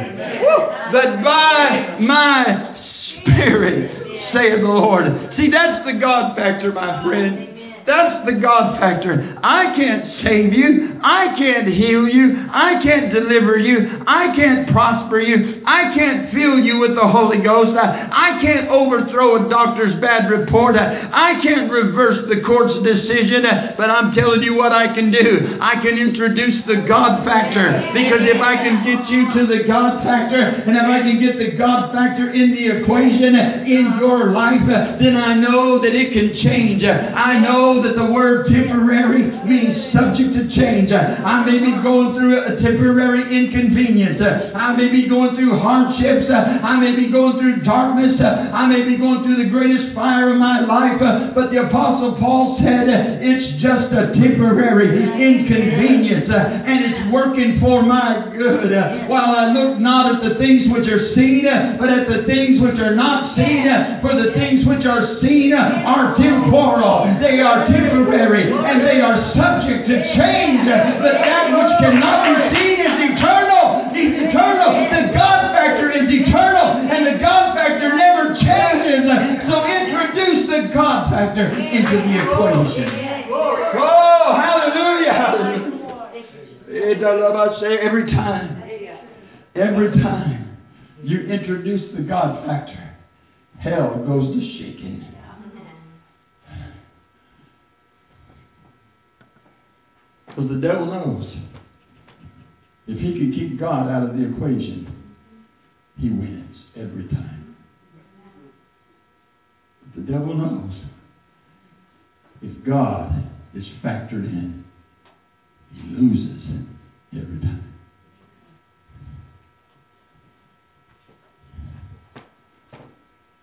But 0.93 1.23
by 1.23 1.99
my 2.01 2.77
spirit, 3.23 4.33
saith 4.33 4.61
the 4.61 4.69
Lord. 4.69 5.05
See, 5.37 5.51
that's 5.51 5.85
the 5.87 5.99
God 6.01 6.37
factor, 6.37 6.73
my 6.73 7.05
friend. 7.05 7.56
That's 7.87 8.27
the 8.27 8.33
God 8.43 8.81
factor. 8.81 9.39
I 9.43 9.71
can't 9.79 10.27
save 10.27 10.53
you. 10.53 10.99
I 11.07 11.39
can't 11.39 11.69
heal 11.71 12.09
you. 12.09 12.35
I 12.51 12.83
can't 12.83 13.15
deliver 13.15 13.57
you. 13.57 14.03
I 14.07 14.35
can't 14.35 14.67
prosper 14.75 15.21
you. 15.21 15.63
I 15.65 15.95
can't 15.95 16.35
fill 16.35 16.59
you 16.59 16.81
with 16.83 16.99
the 16.99 17.07
Holy 17.07 17.39
Ghost. 17.39 17.79
I, 17.79 18.43
can't 18.43 18.69
overthrow 18.69 19.47
a 19.47 19.49
doctor's 19.49 19.95
bad 20.01 20.29
report. 20.29 20.75
I 20.75 21.39
can't 21.43 21.71
reverse 21.71 22.27
the 22.29 22.43
court's 22.43 22.75
decision. 22.83 23.47
But 23.79 23.89
I'm 23.89 24.13
telling 24.19 24.43
you 24.43 24.59
what 24.59 24.73
I 24.73 24.93
can 24.93 25.13
do. 25.15 25.57
I 25.61 25.79
can 25.79 25.95
introduce 25.97 26.67
the 26.67 26.83
God 26.89 27.25
factor. 27.25 27.87
Because 27.95 28.27
if 28.27 28.43
I 28.43 28.57
can 28.67 28.83
get 28.83 29.07
you 29.09 29.31
to 29.31 29.47
the 29.47 29.63
God 29.63 30.03
factor, 30.03 30.43
and 30.43 30.75
if 30.75 30.91
I 30.91 31.07
can 31.07 31.23
get 31.23 31.39
the 31.39 31.57
God 31.57 31.95
factor 31.95 32.35
in 32.35 32.51
the 32.51 32.83
equation 32.83 33.39
in 33.63 33.95
your 34.03 34.35
life, 34.35 34.67
then 34.99 35.17
I 35.17 35.39
know 35.39 35.79
that 35.79 35.95
it 35.95 36.13
can 36.13 36.35
change. 36.43 36.83
I 36.83 37.39
know 37.39 37.76
that 37.83 37.97
the 37.97 38.07
word 38.07 38.47
temporary 38.47 39.29
means 39.45 39.93
subject 39.93 40.35
to 40.35 40.49
change. 40.55 40.93
I 40.93 41.45
may 41.45 41.59
be 41.59 41.73
going 41.83 42.15
through 42.15 42.45
a 42.45 42.61
temporary 42.61 43.27
inconvenience. 43.27 44.21
I 44.21 44.77
may 44.77 44.89
be 44.91 45.09
going 45.09 45.37
through 45.37 45.59
hardships. 45.59 46.31
I 46.31 46.79
may 46.81 46.97
be 46.97 47.11
going 47.11 47.39
through 47.39 47.63
darkness. 47.63 48.21
I 48.21 48.67
may 48.67 48.83
be 48.83 48.97
going 48.97 49.25
through 49.25 49.43
the 49.43 49.51
greatest 49.51 49.95
fire 49.95 50.33
of 50.33 50.39
my 50.39 50.61
life. 50.61 51.01
But 51.35 51.51
the 51.51 51.67
Apostle 51.67 52.17
Paul 52.19 52.59
said 52.61 52.89
it's 52.89 53.63
just 53.63 53.93
a 53.93 54.13
temporary 54.15 55.03
inconvenience 55.03 56.31
and 56.31 56.85
it's 56.85 57.13
working 57.13 57.61
for 57.61 57.83
my 57.83 58.33
good. 58.37 58.73
While 59.09 59.35
I 59.35 59.53
look 59.53 59.79
not 59.79 60.17
at 60.17 60.23
the 60.23 60.39
things 60.39 60.71
which 60.71 60.89
are 60.89 61.15
seen, 61.15 61.45
but 61.79 61.89
at 61.89 62.09
the 62.09 62.25
things 62.27 62.61
which 62.61 62.79
are 62.81 62.95
not 62.95 63.37
seen. 63.37 63.67
For 64.01 64.15
the 64.15 64.33
things 64.35 64.67
which 64.67 64.85
are 64.87 65.19
seen 65.21 65.53
are 65.55 66.17
temporal. 66.17 67.07
They 67.21 67.41
are 67.41 67.66
temporary 67.69 68.51
and 68.53 68.83
they 68.87 69.01
are 69.01 69.33
subject 69.35 69.89
to 69.89 69.97
change. 70.15 70.67
But 70.67 71.19
that 71.23 71.51
which 71.53 71.73
cannot 71.83 72.27
be 72.27 72.35
seen 72.55 72.79
is 72.81 72.97
eternal. 73.15 73.91
Is 73.97 74.13
eternal. 74.29 74.71
The 74.93 75.13
God 75.17 75.53
factor 75.57 75.91
is 75.91 76.07
eternal 76.09 76.85
and 76.85 77.07
the 77.07 77.19
God 77.19 77.57
factor 77.57 77.97
never 77.97 78.35
changes. 78.37 79.09
So 79.49 79.65
introduce 79.65 80.47
the 80.51 80.75
God 80.75 81.11
factor 81.11 81.49
into 81.49 81.97
the 81.97 82.15
equation. 82.23 82.89
Oh, 83.33 84.37
hallelujah. 84.37 85.13
hallelujah. 85.13 85.77
Every 86.77 88.11
time, 88.11 88.63
every 89.55 89.91
time 90.03 90.59
you 91.03 91.21
introduce 91.21 91.95
the 91.97 92.03
God 92.03 92.47
factor, 92.47 92.97
hell 93.59 94.05
goes 94.07 94.35
to 94.35 94.41
shaking. 94.59 95.05
Because 100.37 100.51
the 100.51 100.61
devil 100.61 100.85
knows 100.85 101.35
if 102.87 102.99
he 102.99 103.13
can 103.19 103.33
keep 103.33 103.59
God 103.59 103.91
out 103.91 104.11
of 104.11 104.19
the 104.19 104.35
equation, 104.35 105.15
he 105.97 106.11
wins 106.11 106.59
every 106.77 107.09
time. 107.09 107.57
But 109.81 110.05
the 110.05 110.13
devil 110.13 110.35
knows 110.35 110.75
if 112.43 112.67
God 112.67 113.31
is 113.55 113.65
factored 113.83 114.27
in, 114.27 114.63
he 115.73 115.89
loses 115.89 116.43
every 117.15 117.41
time. 117.41 117.73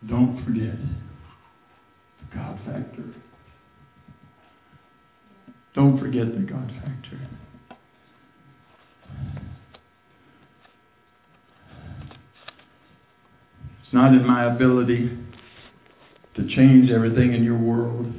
Don't 0.08 0.46
forget 0.46 0.78
the 2.20 2.36
God 2.36 2.60
factor. 2.68 3.04
Don't 5.74 6.00
forget 6.00 6.36
the 6.36 6.42
God 6.42 6.68
factor. 6.68 6.83
It's 13.94 14.02
not 14.02 14.14
in 14.14 14.26
my 14.26 14.52
ability 14.52 15.16
to 16.36 16.56
change 16.56 16.90
everything 16.90 17.36
in 17.36 17.44
your 17.44 17.60
world. 17.60 18.12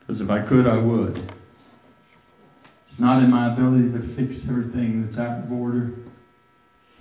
Because 0.00 0.20
if 0.20 0.28
I 0.28 0.46
could, 0.46 0.66
I 0.66 0.76
would. 0.76 1.16
It's 1.16 3.00
not 3.00 3.22
in 3.22 3.30
my 3.30 3.54
ability 3.54 3.90
to 3.92 4.14
fix 4.16 4.44
everything 4.46 5.06
that's 5.06 5.18
out 5.18 5.46
of 5.46 5.52
order. 5.52 5.94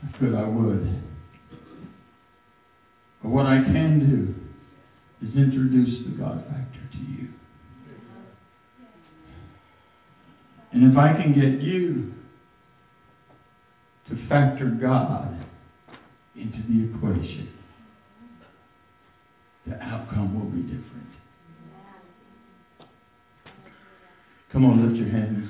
If 0.04 0.16
I 0.16 0.18
could, 0.20 0.34
I 0.34 0.48
would. 0.48 1.04
But 3.24 3.30
what 3.30 3.46
I 3.46 3.62
can 3.62 4.00
do 5.20 5.28
is 5.28 5.36
introduce 5.36 6.06
the 6.06 6.12
God 6.12 6.46
factor 6.46 6.80
to 6.94 6.98
you. 6.98 7.28
And 10.72 10.90
if 10.90 10.98
I 10.98 11.12
can 11.22 11.34
get 11.34 11.62
you 11.62 12.14
to 14.08 14.30
factor 14.30 14.68
God 14.82 15.39
into 16.40 16.64
the 16.72 16.96
equation, 16.96 17.50
the 19.68 19.82
outcome 19.84 20.34
will 20.34 20.50
be 20.50 20.62
different. 20.62 21.10
Come 24.52 24.66
on, 24.66 24.88
lift 24.88 24.98
your 25.00 25.10
hands. 25.10 25.49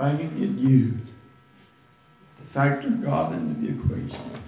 If 0.00 0.04
I 0.04 0.16
can 0.16 0.30
get 0.30 0.58
you 0.58 0.92
to 2.38 2.54
factor 2.54 2.88
God 3.04 3.34
into 3.34 3.60
the 3.60 3.78
equation, 3.78 4.42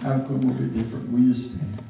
the 0.00 0.06
outcome 0.06 0.48
will 0.48 0.54
be 0.54 0.82
different. 0.82 1.10
You 1.12 1.34
stand? 1.34 1.84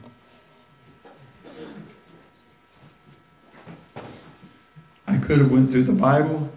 I 5.06 5.16
could 5.28 5.38
have 5.38 5.50
went 5.52 5.70
through 5.70 5.84
the 5.84 5.92
Bible. 5.92 6.48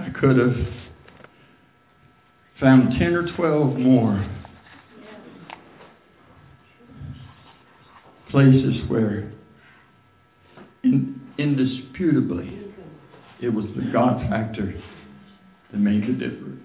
I 0.00 0.08
could 0.20 0.36
have 0.36 0.56
found 2.58 2.98
10 2.98 3.14
or 3.14 3.36
12 3.36 3.76
more 3.76 4.28
places 8.32 8.78
where 8.88 9.32
in, 10.82 11.20
indisputably 11.38 12.57
it 13.40 13.48
was 13.48 13.66
the 13.76 13.90
God 13.92 14.28
factor 14.28 14.74
that 15.70 15.78
made 15.78 16.02
the 16.02 16.12
difference. 16.12 16.64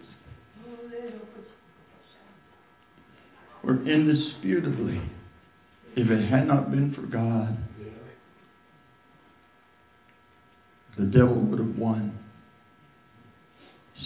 Where 3.62 3.76
indisputably, 3.88 5.02
if 5.96 6.10
it 6.10 6.30
had 6.30 6.48
not 6.48 6.72
been 6.72 6.94
for 6.94 7.04
God, 7.04 7.58
the 10.98 11.06
devil 11.06 11.36
would 11.36 11.60
have 11.60 11.78
won. 11.78 12.18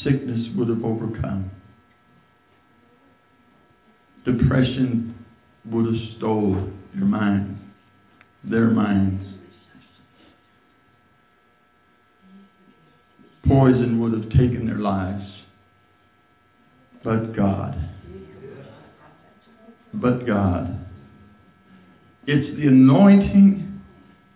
Sickness 0.03 0.47
would 0.55 0.69
have 0.69 0.83
overcome. 0.83 1.49
Depression 4.25 5.25
would 5.65 5.85
have 5.85 6.17
stole 6.17 6.69
your 6.93 7.05
mind, 7.05 7.59
their 8.43 8.67
minds. 8.67 9.36
Poison 13.57 13.99
would 13.99 14.13
have 14.13 14.29
taken 14.29 14.67
their 14.67 14.77
lives. 14.77 15.25
But 17.03 17.35
God. 17.35 17.75
But 19.93 20.27
God. 20.27 20.85
It's 22.27 22.55
the 22.57 22.67
anointing 22.67 23.81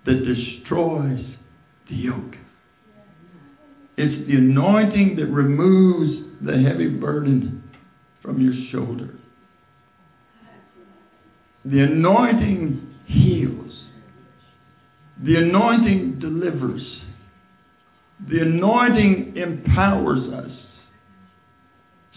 that 0.05 0.25
destroys 0.25 1.23
the 1.87 1.95
yoke. 1.95 2.35
It's 3.97 4.27
the 4.27 4.37
anointing 4.37 5.17
that 5.17 5.27
removes 5.27 6.25
the 6.41 6.57
heavy 6.57 6.87
burden 6.87 7.63
from 8.23 8.41
your 8.41 8.53
shoulder. 8.71 9.13
The 11.65 11.81
anointing 11.81 12.95
heals. 13.05 13.71
The 15.23 15.35
anointing 15.35 16.19
delivers. 16.19 16.81
The 18.29 18.41
anointing 18.41 19.35
empowers 19.35 20.31
us. 20.33 20.51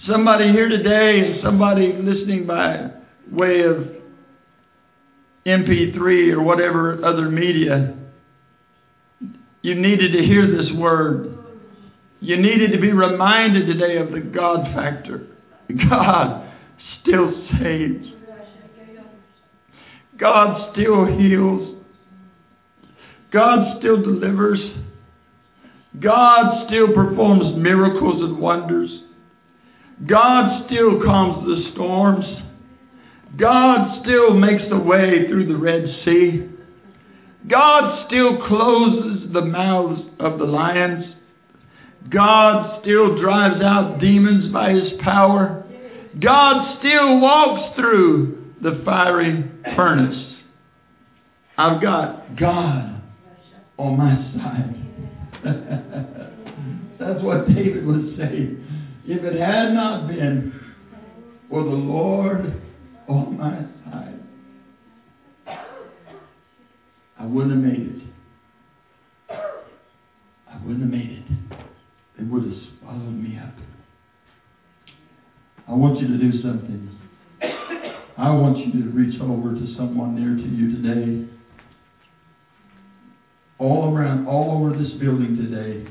Somebody 0.07 0.53
here 0.53 0.69
today 0.69 1.33
and 1.33 1.43
somebody 1.43 1.93
listening 1.95 2.47
by 2.47 2.91
way 3.31 3.63
of 3.63 3.89
MP3 5.47 6.33
or 6.33 6.43
whatever 6.43 7.03
other 7.05 7.31
media, 7.31 7.95
you 9.63 9.75
needed 9.75 10.13
to 10.13 10.23
hear 10.23 10.47
this 10.47 10.71
word. 10.75 11.39
You 12.21 12.37
needed 12.37 12.73
to 12.73 12.79
be 12.79 12.93
reminded 12.93 13.67
today 13.67 13.97
of 13.97 14.11
the 14.11 14.21
God 14.21 14.65
factor. 14.75 15.27
God 15.91 16.53
still 17.01 17.33
saves. 17.59 18.09
God 20.19 20.73
still 20.73 21.07
heals. 21.07 21.77
God 23.33 23.79
still 23.79 24.01
delivers. 24.01 24.61
God 26.01 26.67
still 26.67 26.93
performs 26.93 27.57
miracles 27.57 28.23
and 28.23 28.39
wonders. 28.39 28.91
God 30.07 30.67
still 30.67 31.03
calms 31.03 31.47
the 31.47 31.71
storms. 31.73 32.25
God 33.39 34.03
still 34.03 34.35
makes 34.35 34.63
the 34.69 34.79
way 34.79 35.27
through 35.29 35.47
the 35.47 35.57
Red 35.57 35.85
Sea. 36.05 36.49
God 37.49 38.07
still 38.07 38.47
closes 38.47 39.33
the 39.33 39.45
mouths 39.45 40.03
of 40.19 40.39
the 40.39 40.45
lions. 40.45 41.15
God 42.11 42.81
still 42.83 43.21
drives 43.21 43.63
out 43.63 44.01
demons 44.01 44.53
by 44.53 44.73
his 44.73 44.93
power. 45.01 45.65
God 46.21 46.79
still 46.79 47.21
walks 47.21 47.77
through 47.77 48.53
the 48.63 48.83
fiery 48.85 49.51
furnace. 49.77 50.35
I've 51.57 51.81
got 51.81 52.37
God 52.37 53.03
on 53.79 53.97
my 53.97 54.17
side. 54.37 54.84
That's 56.99 57.23
what 57.23 57.47
David 57.47 57.87
would 57.87 58.17
say. 58.17 58.57
If 59.05 59.23
it 59.25 59.39
had 59.39 59.75
not 59.75 60.09
been 60.09 60.59
for 61.51 61.63
the 61.63 61.71
Lord 61.71 62.61
on 63.07 63.37
my 63.37 63.67
side, 63.85 64.21
I 67.19 67.27
wouldn't 67.27 67.53
have 67.53 67.63
made 67.63 67.81
it. 67.81 68.03
I 70.49 70.57
wouldn't 70.65 70.81
have 70.81 70.91
made 70.91 71.11
it. 71.11 71.25
They 72.17 72.25
would 72.25 72.45
have 72.45 72.59
swallowed 72.81 73.15
me 73.15 73.37
up. 73.37 73.53
I 75.69 75.75
want 75.75 76.01
you 76.01 76.09
to 76.09 76.17
do 76.17 76.41
something. 76.41 76.91
I 78.17 78.31
want 78.31 78.59
you 78.59 78.73
to 78.73 78.89
reach 78.91 79.21
over 79.21 79.53
to 79.53 79.75
someone 79.77 80.15
near 80.15 80.37
to 80.37 80.49
you 80.49 80.81
today. 80.81 81.34
All 83.59 83.95
around, 83.95 84.27
all 84.27 84.53
over 84.53 84.77
this 84.77 84.93
building 84.93 85.37
today. 85.37 85.87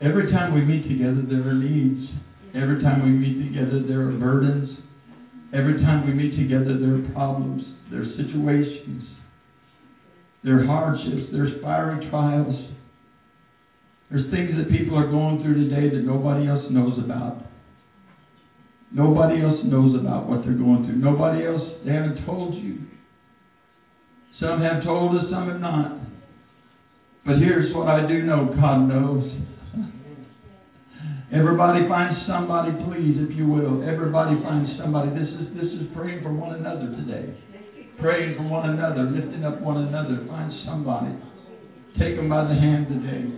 Every 0.00 0.30
time 0.30 0.52
we 0.52 0.62
meet 0.62 0.88
together, 0.88 1.22
there 1.22 1.48
are 1.48 1.54
needs. 1.54 2.10
Every 2.54 2.82
time 2.82 3.02
we 3.02 3.10
meet 3.10 3.52
together, 3.52 3.82
there 3.86 4.08
are 4.08 4.12
burdens. 4.12 4.76
Every 5.54 5.80
time 5.80 6.04
we 6.04 6.12
meet 6.12 6.34
together, 6.34 6.76
there 6.76 6.96
are 6.96 7.12
problems, 7.12 7.62
there 7.88 8.02
are 8.02 8.16
situations, 8.16 9.04
there 10.42 10.58
are 10.58 10.64
hardships, 10.64 11.30
there's 11.30 11.62
fiery 11.62 12.10
trials. 12.10 12.56
There's 14.10 14.28
things 14.32 14.56
that 14.56 14.68
people 14.68 14.98
are 14.98 15.08
going 15.08 15.42
through 15.42 15.68
today 15.68 15.94
that 15.94 16.04
nobody 16.04 16.48
else 16.48 16.64
knows 16.70 16.98
about. 16.98 17.42
Nobody 18.90 19.42
else 19.42 19.60
knows 19.64 19.94
about 19.94 20.28
what 20.28 20.44
they're 20.44 20.54
going 20.54 20.84
through. 20.84 20.96
Nobody 20.96 21.44
else, 21.44 21.62
they 21.84 21.92
haven't 21.92 22.24
told 22.26 22.54
you. 22.54 22.78
Some 24.40 24.60
have 24.60 24.82
told 24.82 25.16
us, 25.16 25.30
some 25.30 25.48
have 25.48 25.60
not. 25.60 25.98
But 27.26 27.38
here's 27.38 27.74
what 27.74 27.88
I 27.88 28.06
do 28.06 28.22
know 28.22 28.54
God 28.60 28.88
knows. 28.88 29.30
Everybody 31.32 31.88
finds 31.88 32.26
somebody, 32.26 32.72
please, 32.84 33.16
if 33.18 33.36
you 33.36 33.48
will. 33.48 33.82
Everybody 33.82 34.40
finds 34.42 34.70
somebody. 34.78 35.10
This 35.18 35.28
is 35.28 35.48
this 35.54 35.72
is 35.72 35.88
praying 35.94 36.22
for 36.22 36.32
one 36.32 36.54
another 36.54 36.86
today. 36.94 37.36
Praying 37.98 38.36
for 38.36 38.44
one 38.44 38.70
another, 38.70 39.02
lifting 39.04 39.44
up 39.44 39.60
one 39.60 39.78
another. 39.88 40.24
Find 40.28 40.52
somebody. 40.64 41.14
Take 41.98 42.16
them 42.16 42.28
by 42.28 42.44
the 42.44 42.54
hand 42.54 42.88
today. 42.88 43.32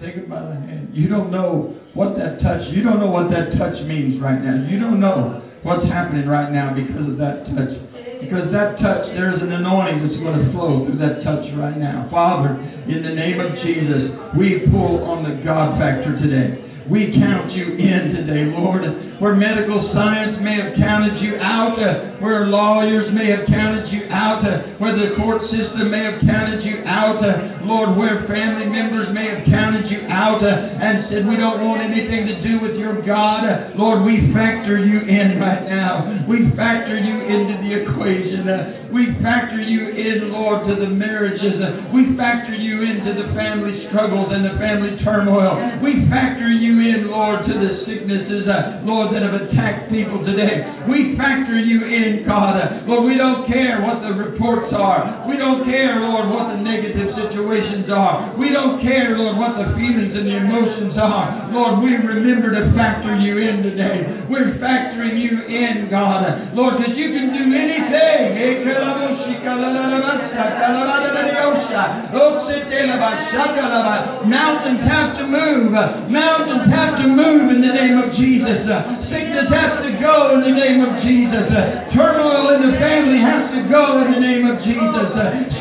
Take 0.00 0.16
them 0.16 0.28
by 0.28 0.42
the 0.42 0.54
hand. 0.54 0.90
You 0.92 1.08
don't 1.08 1.30
know 1.30 1.78
what 1.94 2.16
that 2.18 2.40
touch, 2.42 2.68
you 2.72 2.82
don't 2.82 3.00
know 3.00 3.10
what 3.10 3.30
that 3.30 3.56
touch 3.56 3.80
means 3.86 4.20
right 4.20 4.42
now. 4.42 4.66
You 4.68 4.78
don't 4.78 5.00
know 5.00 5.42
what's 5.62 5.86
happening 5.88 6.26
right 6.26 6.52
now 6.52 6.74
because 6.74 7.08
of 7.08 7.16
that 7.18 7.46
touch. 7.46 7.85
Because 8.26 8.50
that 8.50 8.80
touch, 8.80 9.06
there's 9.14 9.40
an 9.40 9.52
anointing 9.52 10.08
that's 10.08 10.18
going 10.18 10.44
to 10.44 10.50
flow 10.50 10.84
through 10.84 10.98
that 10.98 11.22
touch 11.22 11.46
right 11.54 11.78
now. 11.78 12.08
Father, 12.10 12.58
in 12.90 13.02
the 13.06 13.14
name 13.14 13.38
of 13.38 13.54
Jesus, 13.62 14.10
we 14.36 14.66
pull 14.66 15.04
on 15.06 15.22
the 15.22 15.42
God 15.44 15.78
factor 15.78 16.18
today. 16.18 16.65
We 16.90 17.12
count 17.18 17.50
you 17.52 17.74
in 17.74 18.14
today, 18.14 18.44
Lord. 18.46 18.84
Where 19.18 19.34
medical 19.34 19.90
science 19.92 20.38
may 20.40 20.54
have 20.60 20.76
counted 20.76 21.20
you 21.20 21.36
out, 21.38 21.80
uh, 21.80 22.20
where 22.20 22.46
lawyers 22.46 23.10
may 23.12 23.26
have 23.30 23.46
counted 23.46 23.90
you 23.90 24.06
out, 24.10 24.46
uh, 24.46 24.76
where 24.78 24.94
the 24.94 25.16
court 25.16 25.42
system 25.50 25.90
may 25.90 26.04
have 26.04 26.20
counted 26.20 26.62
you 26.62 26.84
out, 26.84 27.24
uh, 27.24 27.64
Lord, 27.64 27.96
where 27.96 28.28
family 28.28 28.66
members 28.66 29.08
may 29.12 29.26
have 29.26 29.44
counted 29.46 29.90
you 29.90 30.06
out 30.06 30.44
and 30.44 31.08
said, 31.10 31.26
We 31.26 31.36
don't 31.36 31.64
want 31.66 31.80
anything 31.80 32.26
to 32.26 32.42
do 32.42 32.60
with 32.60 32.76
your 32.76 33.02
God. 33.02 33.74
Lord, 33.74 34.04
we 34.04 34.32
factor 34.32 34.78
you 34.78 35.00
in 35.00 35.40
right 35.40 35.66
now. 35.66 36.24
We 36.28 36.50
factor 36.54 36.96
you 36.96 37.22
into 37.22 37.56
the 37.66 37.72
equation. 37.82 38.92
We 38.92 39.16
factor 39.22 39.60
you 39.60 39.88
in, 39.88 40.30
Lord, 40.30 40.68
to 40.68 40.76
the 40.76 40.86
marriages. 40.86 41.58
We 41.92 42.16
factor 42.16 42.54
you 42.54 42.82
into 42.82 43.14
the 43.14 43.34
family 43.34 43.88
struggles 43.88 44.28
and 44.30 44.44
the 44.44 44.56
family 44.60 45.02
turmoil. 45.02 45.80
We 45.82 46.08
factor 46.08 46.48
you 46.48 46.75
in, 46.80 47.10
Lord, 47.10 47.46
to 47.46 47.52
the 47.52 47.84
sicknesses, 47.86 48.48
uh, 48.48 48.82
Lord, 48.84 49.14
that 49.14 49.22
have 49.22 49.34
attacked 49.34 49.90
people 49.90 50.24
today. 50.24 50.64
We 50.88 51.16
factor 51.16 51.58
you 51.58 51.84
in, 51.86 52.26
God. 52.26 52.56
Uh, 52.56 52.86
Lord, 52.86 53.04
we 53.04 53.16
don't 53.16 53.46
care 53.46 53.82
what 53.82 54.02
the 54.02 54.12
reports 54.12 54.72
are. 54.72 55.24
We 55.28 55.36
don't 55.36 55.64
care, 55.64 56.00
Lord, 56.00 56.30
what 56.30 56.54
the 56.54 56.60
negative 56.62 57.14
situations 57.16 57.90
are. 57.90 58.36
We 58.36 58.50
don't 58.50 58.80
care, 58.82 59.16
Lord, 59.16 59.36
what 59.36 59.56
the 59.56 59.74
feelings 59.76 60.16
and 60.16 60.26
the 60.26 60.36
emotions 60.36 60.94
are. 60.98 61.50
Lord, 61.52 61.82
we 61.82 61.96
remember 61.96 62.52
to 62.52 62.72
factor 62.74 63.16
you 63.16 63.38
in 63.38 63.62
today. 63.62 64.26
We're 64.28 64.58
factoring 64.58 65.18
you 65.20 65.44
in, 65.46 65.88
God. 65.90 66.54
Lord, 66.54 66.78
because 66.78 66.96
you 66.96 67.12
can 67.12 67.32
do 67.32 67.44
anything. 67.56 68.36
Mountains 74.26 74.80
have 74.90 75.16
to 75.18 75.26
move. 75.26 75.72
Mountains 76.10 76.65
have 76.70 76.98
to 76.98 77.06
move 77.06 77.50
in 77.52 77.60
the 77.62 77.72
name 77.72 77.98
of 77.98 78.14
Jesus. 78.16 78.66
Sickness 79.12 79.48
has 79.52 79.84
to 79.84 79.90
go 80.02 80.34
in 80.34 80.40
the 80.42 80.56
name 80.56 80.82
of 80.82 80.98
Jesus. 81.02 81.46
Turmoil 81.94 82.58
in 82.58 82.66
the 82.66 82.74
family 82.78 83.20
has 83.22 83.52
to 83.54 83.60
go 83.70 84.02
in 84.02 84.16
the 84.16 84.22
name 84.22 84.46
of 84.50 84.58
Jesus. 84.64 85.08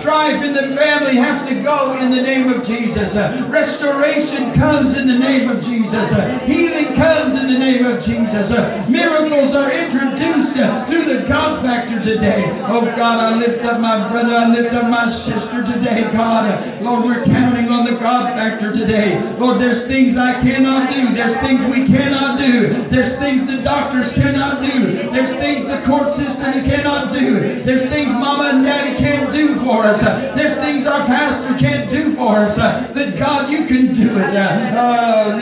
Strife 0.02 0.42
in 0.42 0.54
the 0.54 0.74
family 0.74 1.18
has 1.22 1.46
to 1.50 1.56
go 1.62 1.98
in 2.02 2.10
the 2.10 2.24
name 2.24 2.50
of 2.50 2.66
Jesus. 2.66 3.12
Restoration 3.52 4.58
comes 4.58 4.98
in 4.98 5.06
the 5.06 5.20
name 5.20 5.50
of 5.50 5.62
Jesus. 5.62 6.08
Healing 6.50 6.98
comes 6.98 7.34
in 7.38 7.48
the 7.52 7.60
name 7.60 7.84
of 7.86 8.02
Jesus. 8.06 8.48
Miracles 8.90 9.54
are 9.54 9.70
introduced 9.72 10.15
through 10.56 11.04
the 11.12 11.28
God 11.28 11.60
factor 11.68 12.00
today. 12.00 12.48
Oh 12.72 12.88
God, 12.96 13.20
I 13.20 13.36
lift 13.36 13.60
up 13.68 13.80
my 13.84 14.08
brother, 14.08 14.32
I 14.32 14.48
lift 14.56 14.72
up 14.72 14.88
my 14.88 15.12
sister 15.28 15.68
today, 15.68 16.08
God. 16.16 16.48
Lord, 16.80 17.04
we're 17.04 17.26
counting 17.28 17.68
on 17.68 17.84
the 17.84 18.00
God 18.00 18.32
factor 18.40 18.72
today. 18.72 19.20
Lord, 19.36 19.60
there's 19.60 19.84
things 19.92 20.16
I 20.16 20.40
cannot 20.40 20.96
do. 20.96 21.12
There's 21.12 21.36
things 21.44 21.60
we 21.68 21.84
cannot 21.92 22.40
do. 22.40 22.88
There's 22.88 23.20
things 23.20 23.44
the 23.52 23.68
doctors 23.68 24.16
cannot 24.16 24.64
do. 24.64 25.12
There's 25.12 25.36
things 25.44 25.68
the 25.68 25.84
court 25.84 26.16
system 26.16 26.64
cannot 26.64 27.12
do. 27.12 27.62
There's 27.68 27.92
things 27.92 28.16
mama 28.16 28.56
and 28.56 28.64
daddy 28.64 28.96
can't 28.96 29.36
do 29.36 29.60
for 29.60 29.84
us. 29.84 30.00
There's 30.40 30.56
things 30.64 30.88
our 30.88 31.04
pastor 31.04 31.60
can't 31.60 31.92
do 31.92 32.16
for 32.16 32.48
us. 32.48 32.56
That 32.96 33.20
God, 33.20 33.52
you 33.52 33.68
can 33.68 33.92
do 33.92 34.08
it. 34.24 34.32
Oh, 34.32 35.36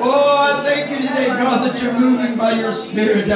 Oh, 0.00 0.38
I 0.38 0.62
thank 0.64 0.90
you 0.90 0.98
today, 1.08 1.28
God, 1.28 1.66
that 1.66 1.80
you're 1.82 1.98
moving 1.98 2.36
by 2.36 2.52
your 2.54 2.86
Spirit. 2.90 3.26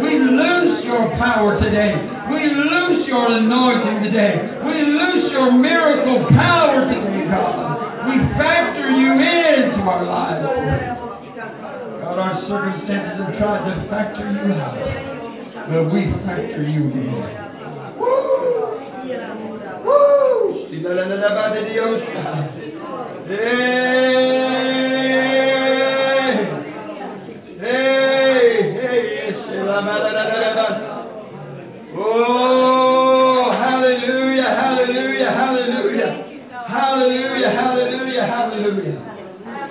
We 0.00 0.18
loose 0.18 0.84
your 0.84 1.08
power 1.16 1.58
today. 1.60 1.96
We 2.30 2.50
loose 2.52 3.06
your 3.08 3.30
anointing 3.30 4.04
today. 4.04 4.36
We 4.64 4.82
loose 4.84 5.32
your 5.32 5.52
miracle 5.52 6.26
power 6.30 6.84
today, 6.92 7.28
God. 7.30 8.08
We 8.08 8.16
factor 8.36 8.90
you 8.90 9.12
into 9.12 9.80
our 9.82 10.04
lives. 10.04 10.46
God, 12.02 12.18
our 12.18 12.40
circumstances 12.48 13.24
have 13.24 13.38
tried 13.38 13.64
to 13.64 13.88
factor 13.88 14.30
you 14.30 14.52
out. 14.54 14.76
But 15.68 15.92
we 15.92 16.12
factor 16.24 16.62
you 16.62 16.82
in. 16.92 17.16
Woo! 17.98 18.76
Woo! 19.84 20.25
Oh, 31.98 33.50
hallelujah, 33.50 34.42
hallelujah. 34.44 36.26
Hallelujah, 36.66 37.50
hallelujah, 37.50 38.26
hallelujah. 38.26 39.16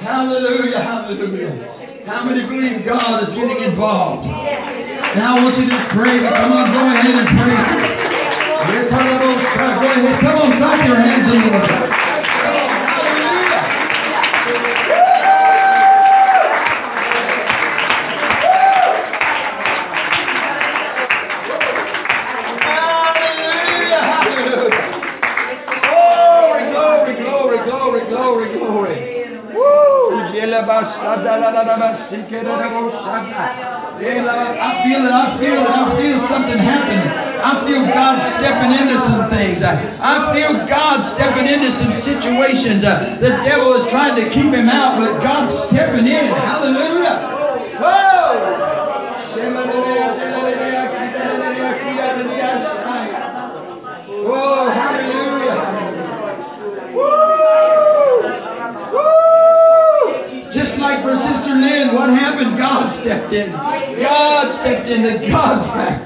Hallelujah, 0.02 0.80
hallelujah. 0.80 2.06
How 2.06 2.24
many 2.24 2.42
believe 2.46 2.86
God 2.86 3.24
is 3.24 3.36
getting 3.36 3.64
involved? 3.64 4.28
Now 4.28 5.38
I 5.38 5.44
want 5.44 5.58
you 5.58 5.70
to 5.70 5.90
pray. 5.94 6.20
Come 6.20 6.52
on, 6.52 6.74
go 6.74 6.80
ahead 6.80 7.16
and 7.16 7.28
pray. 7.40 7.95
Go 8.66 8.72
ahead. 8.72 10.22
Come 10.22 10.38
on, 10.38 10.58
clap 10.58 10.88
your 10.88 10.96
hands 10.96 11.34
in 11.34 11.42
the 11.42 11.48
Lord. 11.58 11.96
I 33.96 34.84
feel 34.84 35.06
it, 35.06 35.12
I 35.12 35.38
feel 35.40 35.62
it, 35.62 35.70
I 35.70 35.98
feel 35.98 36.28
something 36.30 36.58
happening. 36.60 37.25
I 37.46 37.62
feel 37.62 37.86
God 37.94 38.18
stepping 38.42 38.74
into 38.74 38.98
some 39.06 39.30
things. 39.30 39.62
I 39.62 40.34
feel 40.34 40.66
God 40.66 41.14
stepping 41.14 41.46
into 41.46 41.78
some 41.78 41.94
situations. 42.02 42.82
Uh, 42.82 43.22
the 43.22 43.30
devil 43.46 43.78
is 43.78 43.86
trying 43.94 44.18
to 44.18 44.34
keep 44.34 44.50
him 44.50 44.66
out, 44.66 44.98
but 44.98 45.22
God's 45.22 45.70
stepping 45.70 46.10
in. 46.10 46.26
Hallelujah. 46.34 47.22
Whoa! 54.26 54.74
Hallelujah. 54.74 55.86
Just 60.56 60.80
like 60.80 61.04
for 61.04 61.14
Sister 61.14 61.54
Lynn, 61.62 61.94
what 61.94 62.10
happened? 62.10 62.58
God 62.58 63.04
stepped 63.04 63.34
in. 63.34 63.52
God 63.52 64.62
stepped 64.64 64.90
in, 64.90 65.04
the 65.04 65.28
God 65.30 65.62
factor. 65.76 66.05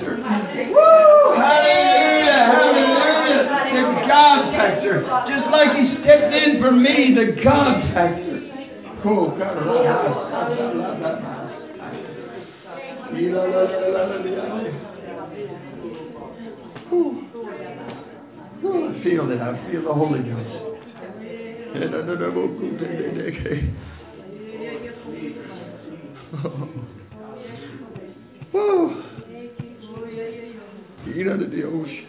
Just 5.28 5.48
like 5.52 5.76
He 5.76 5.96
stepped 6.02 6.34
in 6.34 6.62
for 6.62 6.72
me, 6.72 7.14
the 7.16 7.42
God 7.44 7.94
factor. 7.94 8.40
Oh, 9.06 9.30
God. 9.38 9.58
Oh, 18.62 18.90
I 18.90 19.04
feel 19.04 19.32
it. 19.32 19.40
I 19.42 19.72
feel 19.72 19.84
the 19.84 19.94
Holy 19.94 20.20
Ghost. 20.20 20.70
Whoa. 28.52 29.04
Eat 31.08 31.28
under 31.28 31.48
the 31.48 31.64
ocean. 31.64 32.06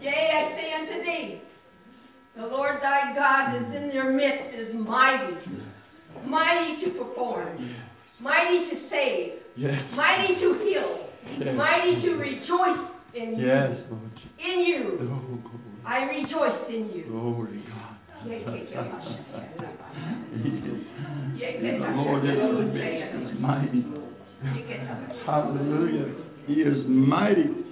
Yea, 0.00 0.10
I 0.10 0.52
say 0.54 0.68
unto 0.74 0.96
thee, 1.04 1.42
the 2.36 2.46
Lord 2.46 2.82
thy 2.82 3.03
God 3.14 3.54
is 3.56 3.74
in 3.76 3.90
your 3.92 4.12
midst, 4.12 4.54
is 4.54 4.74
mighty, 4.74 5.34
mighty 6.26 6.84
to 6.84 6.90
perform, 6.92 7.48
mighty 8.20 8.70
to 8.70 8.76
save, 8.90 9.32
mighty 9.96 10.34
to 10.40 10.54
heal, 10.64 11.08
mighty 11.56 12.02
to 12.02 12.14
rejoice 12.16 12.78
in 13.14 13.38
you. 13.38 13.46
Yes, 13.46 13.70
Lord. 13.90 14.10
In 14.38 14.60
you. 14.66 14.98
I 15.86 16.04
rejoice 16.08 16.60
in 16.68 16.90
you. 16.94 17.04
Glory 17.08 17.62
God. 17.68 17.94
Yea, 18.26 18.40
ke- 18.40 18.68
ke- 18.72 19.34
He 20.42 20.48
is. 20.48 20.80
The 21.60 21.88
Lord 21.94 22.24
is 22.24 22.30
ke- 22.30 22.38
the 22.40 22.62
midst. 22.72 23.30
He's 23.30 23.40
mighty. 23.40 23.84
Yea, 24.42 24.62
ke- 24.62 24.80
ma- 24.88 25.32
Hallelujah. 25.32 26.08
He 26.46 26.54
is 26.62 26.84
mighty. 26.86 27.63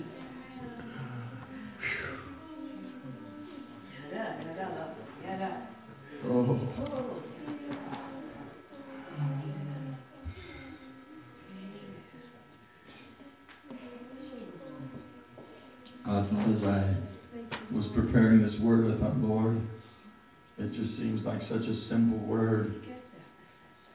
Like 21.24 21.40
such 21.42 21.62
a 21.62 21.88
simple 21.88 22.18
word. 22.18 22.82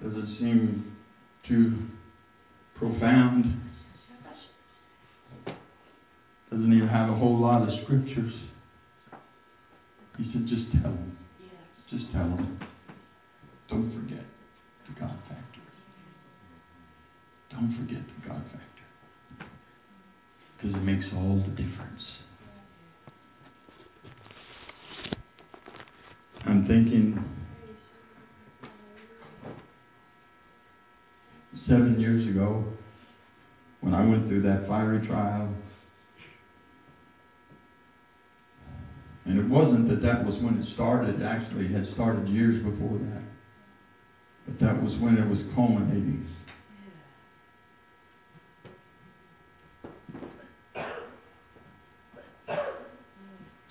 Does 0.01 0.13
it 0.13 0.37
seem 0.39 0.95
too 1.47 1.87
profound? 2.75 3.61
Doesn't 6.51 6.73
even 6.73 6.87
have 6.87 7.09
a 7.09 7.15
whole 7.15 7.39
lot 7.39 7.67
of 7.67 7.69
scriptures. 7.83 8.33
He 10.17 10.29
said, 10.31 10.47
just 10.47 10.71
tell 10.71 10.91
them. 10.91 11.17
Just 11.89 12.11
tell 12.11 12.23
them. 12.23 12.59
Don't 13.69 13.91
forget 13.93 14.25
the 14.87 14.99
God 14.99 15.17
factor. 15.27 15.61
Don't 17.51 17.75
forget 17.77 18.01
the 18.05 18.27
God 18.27 18.41
factor. 18.51 19.47
Because 20.57 20.75
it 20.75 20.83
makes 20.83 21.05
all 21.15 21.43
the 21.45 21.51
difference. 21.51 22.03
I'm 26.45 26.65
thinking 26.65 27.23
seven 31.67 31.99
years 31.99 32.25
ago 32.27 32.63
when 33.81 33.93
I 33.93 34.05
went 34.05 34.29
through 34.29 34.43
fiery 34.67 35.05
trial. 35.07 35.53
And 39.25 39.39
it 39.39 39.49
wasn't 39.49 39.89
that 39.89 40.01
that 40.03 40.25
was 40.25 40.35
when 40.41 40.59
it 40.59 40.73
started, 40.73 41.21
actually 41.21 41.65
it 41.65 41.71
had 41.71 41.93
started 41.93 42.29
years 42.29 42.63
before 42.63 42.97
that. 42.97 43.23
But 44.45 44.59
that 44.65 44.81
was 44.81 44.93
when 45.01 45.17
it 45.17 45.27
was 45.27 45.39
culminating. 45.53 46.29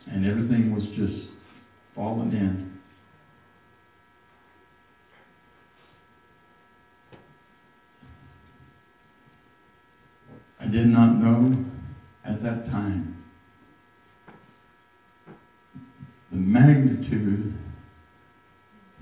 And 0.07 0.27
everything 0.27 0.75
was 0.75 0.85
just 0.97 1.31
falling 1.95 2.33
in. 2.33 2.67
I 10.67 10.69
did 10.69 10.87
not 10.89 11.15
know 11.15 11.65
at 12.25 12.43
that 12.43 12.67
time 12.67 13.23
the 16.33 16.37
magnitude 16.37 17.55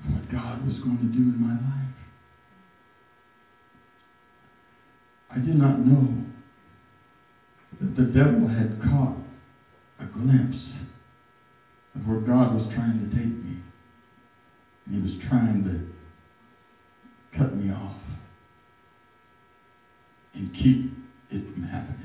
of 0.04 0.12
what 0.12 0.30
God 0.30 0.66
was 0.66 0.76
going 0.78 0.98
to 0.98 1.04
do 1.04 1.20
in 1.20 1.40
my 1.40 1.54
life. 1.54 1.94
I 5.30 5.38
did 5.38 5.53
not 5.64 5.78
know 5.78 6.24
that 7.80 7.96
the 7.96 8.02
devil 8.02 8.46
had 8.48 8.78
caught 8.82 9.16
a 9.98 10.04
glimpse 10.04 10.62
of 11.94 12.06
where 12.06 12.20
God 12.20 12.54
was 12.54 12.66
trying 12.74 13.00
to 13.00 13.16
take 13.16 13.24
me. 13.24 13.56
And 14.86 14.94
he 14.94 15.00
was 15.00 15.28
trying 15.28 15.64
to 15.64 17.38
cut 17.38 17.56
me 17.56 17.70
off 17.70 17.96
and 20.34 20.54
keep 20.54 20.92
it 21.30 21.54
from 21.54 21.62
happening. 21.62 22.00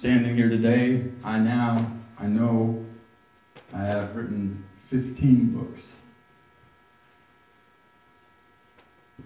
Standing 0.00 0.36
here 0.36 0.48
today, 0.48 1.12
I 1.22 1.38
now, 1.38 1.96
I 2.18 2.26
know 2.26 2.84
I 3.72 3.84
have 3.84 4.16
written 4.16 4.64
15 4.90 5.54
books. 5.54 5.93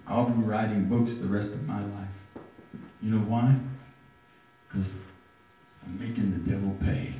I'll 0.09 0.27
be 0.27 0.41
writing 0.41 0.89
books 0.89 1.11
the 1.21 1.27
rest 1.27 1.53
of 1.53 1.63
my 1.67 1.85
life. 1.85 2.09
You 2.99 3.11
know 3.11 3.21
why? 3.29 3.55
Because 4.67 4.89
I'm 5.85 5.99
making 5.99 6.31
the 6.31 6.51
devil 6.51 6.75
pay. 6.81 7.13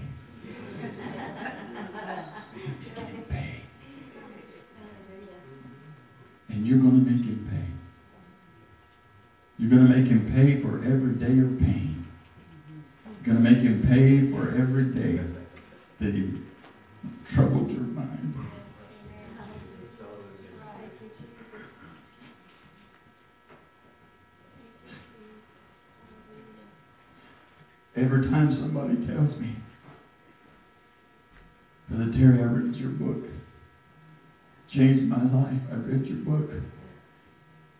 And 6.49 6.65
you're 6.65 6.79
going 6.79 7.05
to 7.05 7.11
make 7.11 7.25
him 7.25 7.47
pay. 7.47 7.67
You're 9.59 9.69
going 9.69 9.87
to 9.87 9.95
make 9.95 10.07
him 10.07 10.31
pay 10.33 10.59
for 10.63 10.83
every 10.83 11.13
day 11.13 11.39
of 11.39 11.59
pain. 11.59 12.07
You're 13.05 13.35
going 13.35 13.43
to 13.43 13.51
make 13.51 13.61
him 13.61 13.83
pay 13.87 14.31
for 14.31 14.49
every 14.49 14.85
day 14.85 15.21
that 15.99 16.13
he 16.15 16.49
Every 28.00 28.30
time 28.32 28.56
somebody 28.62 28.95
tells 29.08 29.38
me, 29.41 29.60
Brother 31.89 32.14
Terry, 32.14 32.39
I 32.39 32.45
read 32.45 32.76
your 32.76 32.91
book. 32.91 33.28
Changed 34.72 35.04
my 35.12 35.20
life. 35.28 35.60
I 35.70 35.76
read 35.76 36.06
your 36.06 36.24
book. 36.24 36.50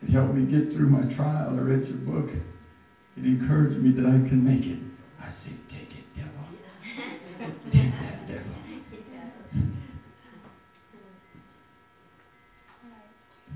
It 0.04 0.10
helped 0.10 0.34
me 0.34 0.44
get 0.52 0.76
through 0.76 0.90
my 0.90 1.16
trial. 1.16 1.56
I 1.56 1.62
read 1.62 1.88
your 1.88 2.04
book. 2.04 2.36
It 3.16 3.24
encouraged 3.24 3.80
me 3.80 3.96
that 3.96 4.06
I 4.06 4.20
can 4.28 4.44
make 4.44 4.68
it. 4.68 4.84
I 5.24 5.32
say, 5.48 5.56
take 5.72 5.88
it, 5.88 6.04
devil. 6.18 6.44
Take 7.72 7.92
that, 7.92 8.28
devil. 8.28 8.52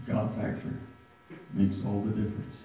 God 0.07 0.35
factor 0.37 0.79
makes 1.53 1.75
all 1.85 2.05
the 2.05 2.11
difference. 2.11 2.55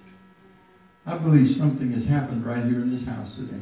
I 1.05 1.17
believe 1.17 1.57
something 1.59 1.91
has 1.91 2.07
happened 2.07 2.45
right 2.45 2.63
here 2.63 2.79
in 2.79 2.95
this 2.95 3.05
house 3.05 3.27
today. 3.35 3.59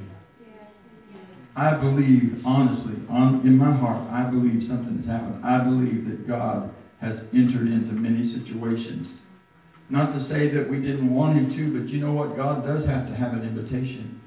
I 1.58 1.74
believe, 1.74 2.45
honestly, 2.45 3.01
on, 3.10 3.41
in 3.41 3.58
my 3.58 3.76
heart, 3.76 4.05
I 4.14 4.30
believe 4.30 4.70
something 4.70 5.01
has 5.01 5.08
happened. 5.10 5.43
I 5.43 5.64
believe 5.66 6.05
that 6.05 6.28
God 6.28 6.70
has 7.01 7.18
entered 7.34 7.66
into 7.66 7.97
many 7.97 8.38
situations. 8.38 9.08
Not 9.89 10.14
to 10.14 10.30
say 10.30 10.53
that 10.53 10.70
we 10.70 10.78
didn't 10.78 11.12
want 11.12 11.36
him 11.36 11.58
to, 11.58 11.82
but 11.82 11.89
you 11.89 11.99
know 11.99 12.14
what? 12.14 12.38
God 12.38 12.64
does 12.64 12.86
have 12.86 13.08
to 13.08 13.16
have 13.16 13.34
an 13.34 13.41
invitation. 13.41 14.22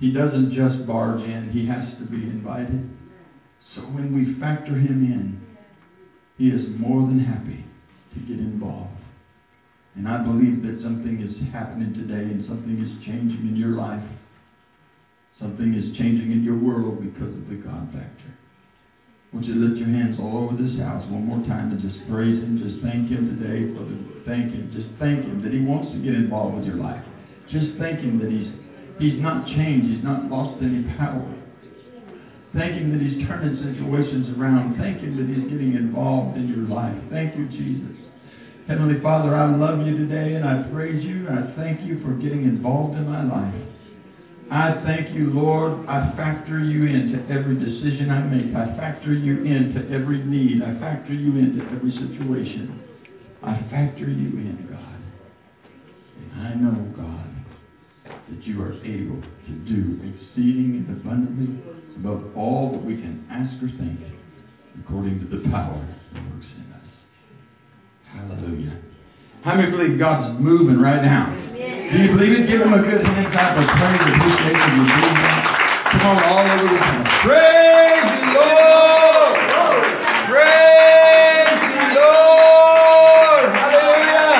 He 0.00 0.10
doesn't 0.10 0.54
just 0.54 0.86
barge 0.86 1.20
in, 1.20 1.50
he 1.52 1.66
has 1.68 1.84
to 1.98 2.06
be 2.06 2.24
invited. 2.24 2.96
So 3.74 3.82
when 3.82 4.16
we 4.16 4.40
factor 4.40 4.72
him 4.72 5.04
in, 5.04 5.44
he 6.38 6.48
is 6.48 6.64
more 6.80 7.02
than 7.02 7.20
happy 7.20 7.66
to 8.14 8.20
get 8.20 8.38
involved. 8.38 8.96
And 9.96 10.08
I 10.08 10.24
believe 10.24 10.62
that 10.62 10.80
something 10.82 11.20
is 11.20 11.52
happening 11.52 11.92
today 11.92 12.24
and 12.24 12.46
something 12.48 12.78
is 12.80 13.04
changing 13.04 13.44
in 13.44 13.56
your 13.56 13.76
life. 13.76 14.08
Something 15.40 15.74
is 15.74 15.96
changing 15.96 16.32
in 16.32 16.42
your 16.42 16.58
world 16.58 16.98
because 16.98 17.30
of 17.30 17.46
the 17.48 17.54
God 17.62 17.86
factor. 17.92 18.34
Want 19.32 19.44
you 19.44 19.54
lift 19.54 19.78
your 19.78 19.92
hands 19.92 20.16
all 20.18 20.40
over 20.40 20.56
this 20.56 20.74
house 20.80 21.04
one 21.12 21.28
more 21.28 21.44
time 21.46 21.70
and 21.70 21.80
just 21.84 22.00
praise 22.08 22.40
Him. 22.40 22.56
Just 22.58 22.82
thank 22.82 23.12
Him 23.12 23.38
today 23.38 23.70
for 23.76 23.84
the 23.84 24.24
thank 24.24 24.50
Him. 24.56 24.72
Just 24.72 24.88
thank 24.98 25.20
Him 25.20 25.44
that 25.44 25.52
He 25.52 25.60
wants 25.60 25.92
to 25.92 26.00
get 26.00 26.16
involved 26.16 26.56
with 26.56 26.64
your 26.64 26.80
life. 26.80 27.04
Just 27.52 27.76
thank 27.78 28.00
Him 28.00 28.18
that 28.18 28.32
He's 28.32 28.48
He's 28.98 29.20
not 29.22 29.46
changed. 29.46 29.94
He's 29.94 30.02
not 30.02 30.26
lost 30.26 30.58
any 30.64 30.82
power. 30.96 31.28
Thank 32.56 32.80
Him 32.80 32.90
that 32.90 33.04
He's 33.04 33.22
turning 33.28 33.60
situations 33.60 34.32
around. 34.34 34.80
Thank 34.80 35.04
Him 35.04 35.20
that 35.20 35.28
He's 35.28 35.44
getting 35.46 35.76
involved 35.76 36.40
in 36.40 36.48
your 36.48 36.64
life. 36.64 36.96
Thank 37.12 37.36
you, 37.36 37.46
Jesus. 37.52 38.00
Heavenly 38.66 39.00
Father, 39.04 39.36
I 39.36 39.54
love 39.54 39.86
you 39.86 39.92
today 40.08 40.34
and 40.34 40.44
I 40.48 40.66
praise 40.72 41.04
you. 41.04 41.28
I 41.28 41.52
thank 41.54 41.84
you 41.84 42.00
for 42.00 42.16
getting 42.16 42.48
involved 42.48 42.96
in 42.96 43.04
my 43.04 43.22
life. 43.22 43.67
I 44.50 44.80
thank 44.86 45.14
you, 45.14 45.30
Lord. 45.30 45.86
I 45.86 46.16
factor 46.16 46.58
you 46.58 46.86
into 46.86 47.20
every 47.28 47.54
decision 47.54 48.10
I 48.10 48.22
make. 48.22 48.54
I 48.56 48.74
factor 48.78 49.12
you 49.12 49.44
into 49.44 49.80
every 49.92 50.24
need. 50.24 50.62
I 50.62 50.78
factor 50.80 51.12
you 51.12 51.36
into 51.36 51.64
every 51.66 51.92
situation. 51.92 52.82
I 53.42 53.58
factor 53.70 54.08
you 54.08 54.40
in, 54.40 54.66
God. 54.70 54.98
And 56.16 56.46
I 56.46 56.54
know, 56.54 56.80
God, 56.96 57.28
that 58.06 58.46
you 58.46 58.62
are 58.62 58.72
able 58.84 59.20
to 59.20 59.52
do 59.68 60.00
exceeding 60.00 60.86
and 60.86 60.96
abundantly 60.96 61.62
above 61.96 62.34
all 62.34 62.72
that 62.72 62.82
we 62.82 62.94
can 62.96 63.26
ask 63.30 63.52
or 63.62 63.68
think, 63.76 64.00
according 64.80 65.20
to 65.20 65.26
the 65.26 65.48
power 65.50 65.86
that 66.14 66.22
works 66.24 66.46
in 66.56 66.72
us. 66.72 66.88
Hallelujah. 68.06 68.80
How 69.42 69.56
many 69.56 69.70
believe 69.70 69.98
God's 69.98 70.40
moving 70.40 70.80
right 70.80 71.02
now? 71.02 71.47
Do 71.88 71.96
you 71.96 72.12
believe 72.12 72.32
it? 72.36 72.46
Give 72.46 72.60
him 72.60 72.74
a 72.74 72.82
good 72.84 73.00
hand 73.00 73.32
clap 73.32 73.56
of 73.56 73.64
praise 73.64 73.96
and 73.96 74.12
appreciation 74.20 74.76
you 74.76 74.84
believe 74.84 75.16
that. 75.24 75.40
Come 75.92 76.04
on, 76.04 76.20
all 76.20 76.44
over 76.44 76.68
the 76.68 76.76
house. 76.84 77.08
Praise 77.24 78.04
the 78.12 78.44
Lord! 78.44 79.32
Praise 80.28 81.48
the 81.64 81.88
Lord! 81.96 83.48
Hallelujah! 83.56 84.36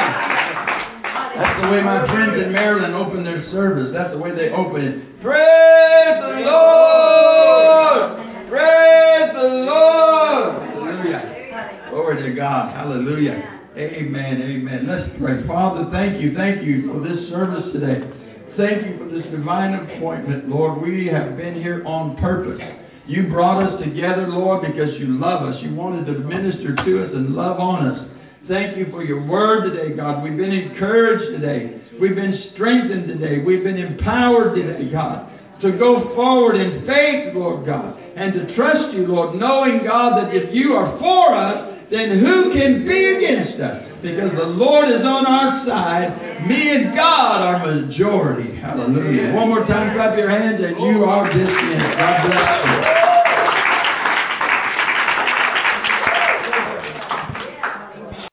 That's 1.41 1.57
the 1.65 1.69
way 1.73 1.81
my 1.81 2.05
friends 2.13 2.37
in 2.37 2.53
Maryland 2.53 2.95
open 2.95 3.25
their 3.25 3.41
service. 3.51 3.97
That's 3.97 4.13
the 4.13 4.19
way 4.19 4.37
they 4.37 4.51
open 4.51 4.85
it. 4.85 5.23
Praise 5.23 6.21
the 6.21 6.45
Lord! 6.53 8.13
Praise 8.53 9.33
the 9.33 9.49
Lord! 9.65 10.69
Hallelujah. 10.69 11.89
Glory 11.89 12.23
to 12.29 12.37
God. 12.37 12.77
Hallelujah. 12.77 13.58
Amen. 13.79 14.43
Amen. 14.43 14.89
Let's 14.89 15.09
pray. 15.21 15.47
Father, 15.47 15.89
thank 15.93 16.21
you. 16.21 16.35
Thank 16.35 16.65
you 16.65 16.91
for 16.93 16.99
this 16.99 17.31
service 17.31 17.73
today. 17.73 18.11
Thank 18.57 18.85
you 18.89 18.99
for 18.99 19.09
this 19.09 19.25
divine 19.31 19.75
appointment, 19.75 20.49
Lord. 20.49 20.83
We 20.83 21.07
have 21.07 21.37
been 21.37 21.55
here 21.55 21.85
on 21.87 22.17
purpose. 22.17 22.61
You 23.07 23.29
brought 23.29 23.63
us 23.63 23.81
together, 23.81 24.27
Lord, 24.27 24.67
because 24.67 24.99
you 24.99 25.17
love 25.21 25.45
us. 25.45 25.63
You 25.63 25.77
wanted 25.77 26.07
to 26.07 26.19
minister 26.19 26.75
to 26.75 27.05
us 27.05 27.11
and 27.15 27.37
love 27.37 27.61
on 27.61 27.87
us. 27.87 28.09
Thank 28.49 28.77
you 28.77 28.87
for 28.91 29.05
your 29.05 29.25
word 29.25 29.71
today, 29.71 29.95
God. 29.95 30.25
We've 30.25 30.37
been 30.37 30.51
encouraged 30.51 31.41
today. 31.41 31.81
We've 32.01 32.17
been 32.17 32.51
strengthened 32.55 33.07
today. 33.07 33.45
We've 33.45 33.63
been 33.63 33.79
empowered 33.79 34.57
today, 34.57 34.91
God, 34.91 35.31
to 35.63 35.79
go 35.79 36.17
forward 36.17 36.57
in 36.57 36.85
faith, 36.85 37.33
Lord 37.37 37.65
God, 37.65 37.97
and 38.17 38.33
to 38.33 38.57
trust 38.57 38.93
you, 38.93 39.07
Lord, 39.07 39.37
knowing, 39.37 39.85
God, 39.85 40.19
that 40.19 40.35
if 40.35 40.53
you 40.53 40.73
are 40.73 40.99
for 40.99 41.33
us, 41.33 41.78
then 41.91 42.19
who 42.21 42.53
can 42.53 42.87
be 42.87 43.05
against 43.17 43.61
us? 43.61 43.85
Because 44.03 44.31
the 44.37 44.47
Lord 44.47 44.89
is 44.89 45.03
on 45.03 45.27
our 45.27 45.67
side. 45.67 46.47
Me 46.47 46.71
and 46.71 46.95
God 46.95 47.43
are 47.43 47.67
majority. 47.67 48.57
Hallelujah. 48.57 49.35
One 49.35 49.49
more 49.49 49.67
time, 49.67 49.97
clap 49.97 50.17
your 50.17 50.31
hands, 50.31 50.63
and 50.63 50.77
you 50.79 51.05
are 51.05 51.27
dismissed. 51.27 51.99
God 51.99 52.27
bless 52.27 53.18